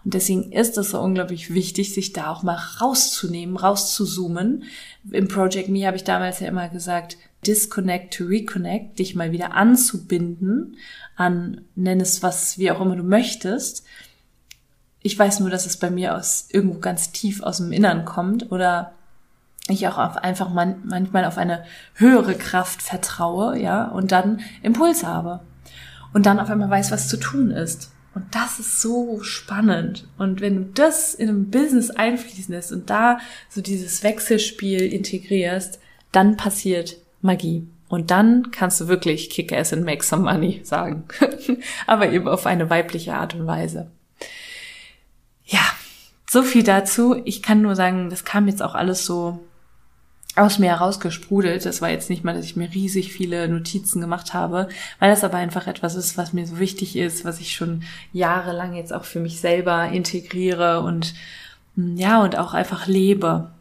Und 0.05 0.13
deswegen 0.13 0.51
ist 0.51 0.77
es 0.77 0.91
so 0.91 1.01
unglaublich 1.01 1.53
wichtig, 1.53 1.93
sich 1.93 2.13
da 2.13 2.31
auch 2.31 2.43
mal 2.43 2.59
rauszunehmen, 2.79 3.57
rauszuzoomen. 3.57 4.63
Im 5.11 5.27
Project 5.27 5.67
Me 5.67 5.87
habe 5.87 5.97
ich 5.97 6.03
damals 6.03 6.39
ja 6.39 6.47
immer 6.47 6.69
gesagt, 6.69 7.17
disconnect 7.45 8.13
to 8.13 8.25
reconnect, 8.25 8.99
dich 8.99 9.15
mal 9.15 9.31
wieder 9.31 9.53
anzubinden 9.53 10.77
an, 11.15 11.61
nenn 11.75 12.01
es 12.01 12.23
was, 12.23 12.57
wie 12.57 12.71
auch 12.71 12.81
immer 12.81 12.95
du 12.95 13.03
möchtest. 13.03 13.85
Ich 15.01 15.17
weiß 15.17 15.39
nur, 15.39 15.49
dass 15.49 15.65
es 15.65 15.77
bei 15.77 15.89
mir 15.89 16.15
aus 16.15 16.47
irgendwo 16.49 16.79
ganz 16.79 17.11
tief 17.11 17.41
aus 17.41 17.57
dem 17.57 17.71
Innern 17.71 18.05
kommt 18.05 18.51
oder 18.51 18.93
ich 19.67 19.87
auch 19.87 19.97
auf 19.97 20.17
einfach 20.17 20.49
man, 20.49 20.83
manchmal 20.85 21.25
auf 21.25 21.37
eine 21.37 21.63
höhere 21.95 22.35
Kraft 22.35 22.81
vertraue, 22.81 23.57
ja, 23.59 23.85
und 23.85 24.11
dann 24.11 24.41
Impuls 24.61 25.03
habe. 25.03 25.39
Und 26.13 26.25
dann 26.25 26.39
auf 26.39 26.49
einmal 26.49 26.69
weiß, 26.69 26.91
was 26.91 27.09
zu 27.09 27.17
tun 27.17 27.51
ist. 27.51 27.91
Und 28.13 28.33
das 28.33 28.59
ist 28.59 28.81
so 28.81 29.21
spannend. 29.21 30.07
Und 30.17 30.39
wenn 30.39 30.55
du 30.55 30.63
das 30.73 31.13
in 31.13 31.27
einem 31.27 31.49
Business 31.49 31.89
einfließen 31.89 32.53
lässt 32.53 32.71
und 32.71 32.89
da 32.89 33.19
so 33.49 33.61
dieses 33.61 34.03
Wechselspiel 34.03 34.81
integrierst, 34.81 35.79
dann 36.13 36.37
passiert 36.37 36.97
Magie. 37.21 37.67
Und 37.95 38.11
dann 38.11 38.51
kannst 38.51 38.81
du 38.81 38.89
wirklich 38.89 39.29
kick 39.29 39.53
ass 39.53 39.71
and 39.71 39.85
make 39.85 40.03
some 40.03 40.23
money 40.23 40.59
sagen. 40.65 41.05
Aber 41.87 42.11
eben 42.11 42.27
auf 42.27 42.45
eine 42.45 42.69
weibliche 42.69 43.13
Art 43.13 43.35
und 43.35 43.47
Weise. 43.47 43.89
Ja, 45.45 45.61
so 46.29 46.43
viel 46.43 46.63
dazu. 46.63 47.21
Ich 47.23 47.41
kann 47.41 47.61
nur 47.61 47.73
sagen, 47.77 48.09
das 48.09 48.25
kam 48.25 48.49
jetzt 48.49 48.61
auch 48.61 48.75
alles 48.75 49.05
so 49.05 49.39
aus 50.35 50.59
mir 50.59 50.71
herausgesprudelt. 50.71 51.65
Das 51.65 51.81
war 51.81 51.89
jetzt 51.89 52.09
nicht 52.09 52.25
mal, 52.25 52.35
dass 52.35 52.43
ich 52.43 52.57
mir 52.57 52.69
riesig 52.73 53.13
viele 53.13 53.47
Notizen 53.47 54.01
gemacht 54.01 54.33
habe, 54.33 54.67
weil 54.99 55.09
das 55.09 55.23
aber 55.23 55.37
einfach 55.37 55.65
etwas 55.65 55.95
ist, 55.95 56.17
was 56.17 56.33
mir 56.33 56.45
so 56.45 56.59
wichtig 56.59 56.97
ist, 56.97 57.23
was 57.23 57.39
ich 57.39 57.55
schon 57.55 57.83
jahrelang 58.11 58.73
jetzt 58.73 58.91
auch 58.91 59.05
für 59.05 59.21
mich 59.21 59.39
selber 59.39 59.87
integriere 59.87 60.81
und 60.81 61.13
ja, 61.77 62.21
und 62.21 62.37
auch 62.37 62.53
einfach 62.53 62.87
lebe. 62.87 63.51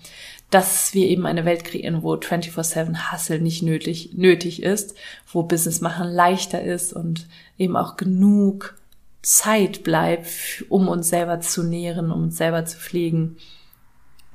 Dass 0.50 0.94
wir 0.94 1.08
eben 1.08 1.26
eine 1.26 1.46
Welt 1.46 1.64
kreieren, 1.64 2.04
wo 2.04 2.14
24-7 2.14 3.12
Hustle 3.12 3.40
nicht 3.40 3.64
nötig, 3.64 4.12
nötig 4.14 4.64
ist, 4.64 4.96
wo 5.32 5.44
Business 5.44 5.82
machen 5.82 6.10
leichter 6.10 6.62
ist 6.62 6.94
und 6.94 7.28
eben 7.58 7.78
auch 7.78 7.96
genug 7.96 8.76
Zeit 9.22 9.84
bleibt, 9.84 10.66
um 10.70 10.88
uns 10.88 11.10
selber 11.10 11.40
zu 11.40 11.64
nähren, 11.64 12.12
um 12.12 12.24
uns 12.24 12.38
selber 12.38 12.66
zu 12.66 12.78
pflegen. 12.78 13.38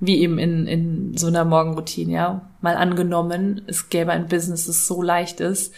Wie 0.01 0.21
eben 0.21 0.39
in, 0.39 0.67
in 0.67 1.17
so 1.17 1.27
einer 1.27 1.45
Morgenroutine, 1.45 2.13
ja. 2.13 2.51
Mal 2.61 2.77
angenommen, 2.77 3.63
es 3.67 3.89
gäbe 3.89 4.13
ein 4.13 4.29
Business, 4.29 4.67
das 4.67 4.87
so 4.87 5.03
leicht 5.03 5.41
ist, 5.41 5.75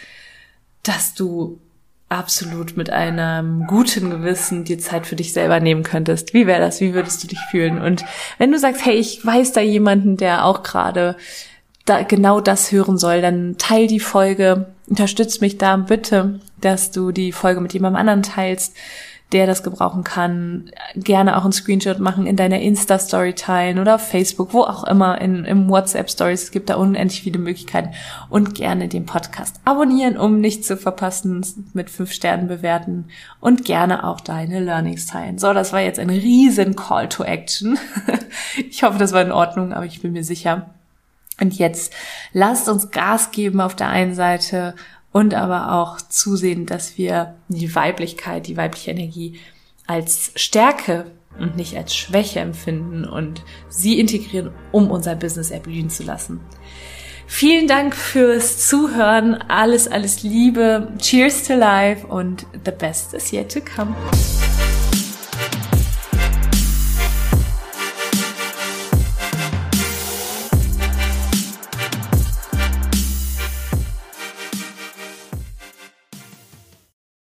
dass 0.83 1.15
du 1.15 1.61
absolut 2.09 2.77
mit 2.77 2.91
einem 2.91 3.67
guten 3.67 4.11
Gewissen 4.11 4.65
dir 4.65 4.79
Zeit 4.79 5.07
für 5.07 5.17
dich 5.17 5.33
selber 5.33 5.61
nehmen 5.61 5.83
könntest. 5.83 6.33
Wie 6.33 6.47
wäre 6.47 6.61
das? 6.61 6.81
Wie 6.81 6.95
würdest 6.95 7.23
du 7.23 7.29
dich 7.29 7.41
fühlen? 7.51 7.81
Und 7.81 8.05
wenn 8.39 8.51
du 8.51 8.59
sagst, 8.59 8.85
hey, 8.85 8.95
ich 8.95 9.25
weiß 9.25 9.53
da 9.53 9.61
jemanden, 9.61 10.17
der 10.17 10.45
auch 10.45 10.63
gerade 10.63 11.17
da 11.85 12.03
genau 12.03 12.41
das 12.41 12.73
hören 12.73 12.99
soll, 12.99 13.21
dann 13.21 13.57
teil 13.59 13.87
die 13.87 14.01
Folge, 14.01 14.67
unterstütz 14.87 15.41
mich 15.41 15.59
da 15.59 15.77
bitte, 15.77 16.41
dass 16.61 16.91
du 16.91 17.13
die 17.13 17.33
Folge 17.33 17.61
mit 17.61 17.73
jemandem 17.73 18.01
anderen 18.01 18.23
teilst 18.23 18.75
der 19.33 19.47
das 19.47 19.63
gebrauchen 19.63 20.05
kann, 20.05 20.71
gerne 20.95 21.37
auch 21.37 21.45
einen 21.45 21.53
Screenshot 21.53 21.99
machen, 21.99 22.27
in 22.27 22.37
deiner 22.37 22.61
Insta-Story 22.61 23.35
teilen 23.35 23.79
oder 23.79 23.99
Facebook, 23.99 24.55
wo 24.55 24.63
auch 24.63 24.85
immer, 24.85 25.21
in, 25.21 25.45
im 25.45 25.69
WhatsApp-Stories. 25.69 26.45
Es 26.45 26.51
gibt 26.51 26.71
da 26.71 26.77
unendlich 26.77 27.23
viele 27.23 27.39
Möglichkeiten. 27.39 27.91
Und 28.31 28.55
gerne 28.55 28.89
den 28.89 29.05
Podcast 29.05 29.61
abonnieren, 29.67 30.17
um 30.17 30.41
nichts 30.41 30.67
zu 30.67 30.79
verpassen, 30.79 31.45
mit 31.75 31.91
fünf 31.91 32.13
Sternen 32.13 32.49
bewerten 32.49 33.09
und 33.41 33.67
gerne 33.67 34.05
auch 34.05 34.21
deine 34.21 34.61
Learnings 34.61 35.07
teilen. 35.07 35.39
So, 35.39 35.53
das 35.53 35.75
war 35.75 35.81
jetzt 35.81 35.99
ein 35.99 36.11
riesen 36.11 36.75
Call 36.75 37.09
to 37.09 37.23
Action. 37.23 37.79
ich 38.71 38.83
hoffe, 38.83 38.99
das 38.99 39.13
war 39.13 39.21
in 39.21 39.33
Ordnung, 39.33 39.75
aber 39.75 39.85
ich 39.85 40.01
bin 40.01 40.13
mir 40.13 40.25
sicher. 40.25 40.71
Und 41.41 41.55
jetzt 41.55 41.93
lasst 42.33 42.69
uns 42.69 42.91
Gas 42.91 43.31
geben 43.31 43.61
auf 43.61 43.77
der 43.77 43.89
einen 43.89 44.15
Seite 44.15 44.75
und 45.13 45.35
aber 45.35 45.73
auch 45.73 46.01
zusehen, 46.01 46.67
dass 46.67 46.99
wir 46.99 47.35
die 47.49 47.75
Weiblichkeit, 47.75 48.47
die 48.47 48.57
weibliche 48.57 48.91
Energie 48.91 49.39
als 49.87 50.33
Stärke 50.37 51.11
und 51.39 51.57
nicht 51.57 51.77
als 51.77 51.95
Schwäche 51.95 52.41
empfinden 52.41 53.05
und 53.05 53.43
sie 53.69 53.99
integrieren, 53.99 54.51
um 54.73 54.91
unser 54.91 55.15
Business 55.15 55.51
erblühen 55.51 55.91
zu 55.91 56.03
lassen. 56.03 56.41
Vielen 57.27 57.69
Dank 57.69 57.95
fürs 57.95 58.67
Zuhören. 58.67 59.35
Alles, 59.35 59.87
alles 59.87 60.23
Liebe. 60.23 60.89
Cheers 60.99 61.45
to 61.45 61.55
life 61.55 62.07
und 62.07 62.47
the 62.65 62.71
best 62.71 63.13
is 63.13 63.31
yet 63.33 63.53
to 63.53 63.61
come. 63.61 63.95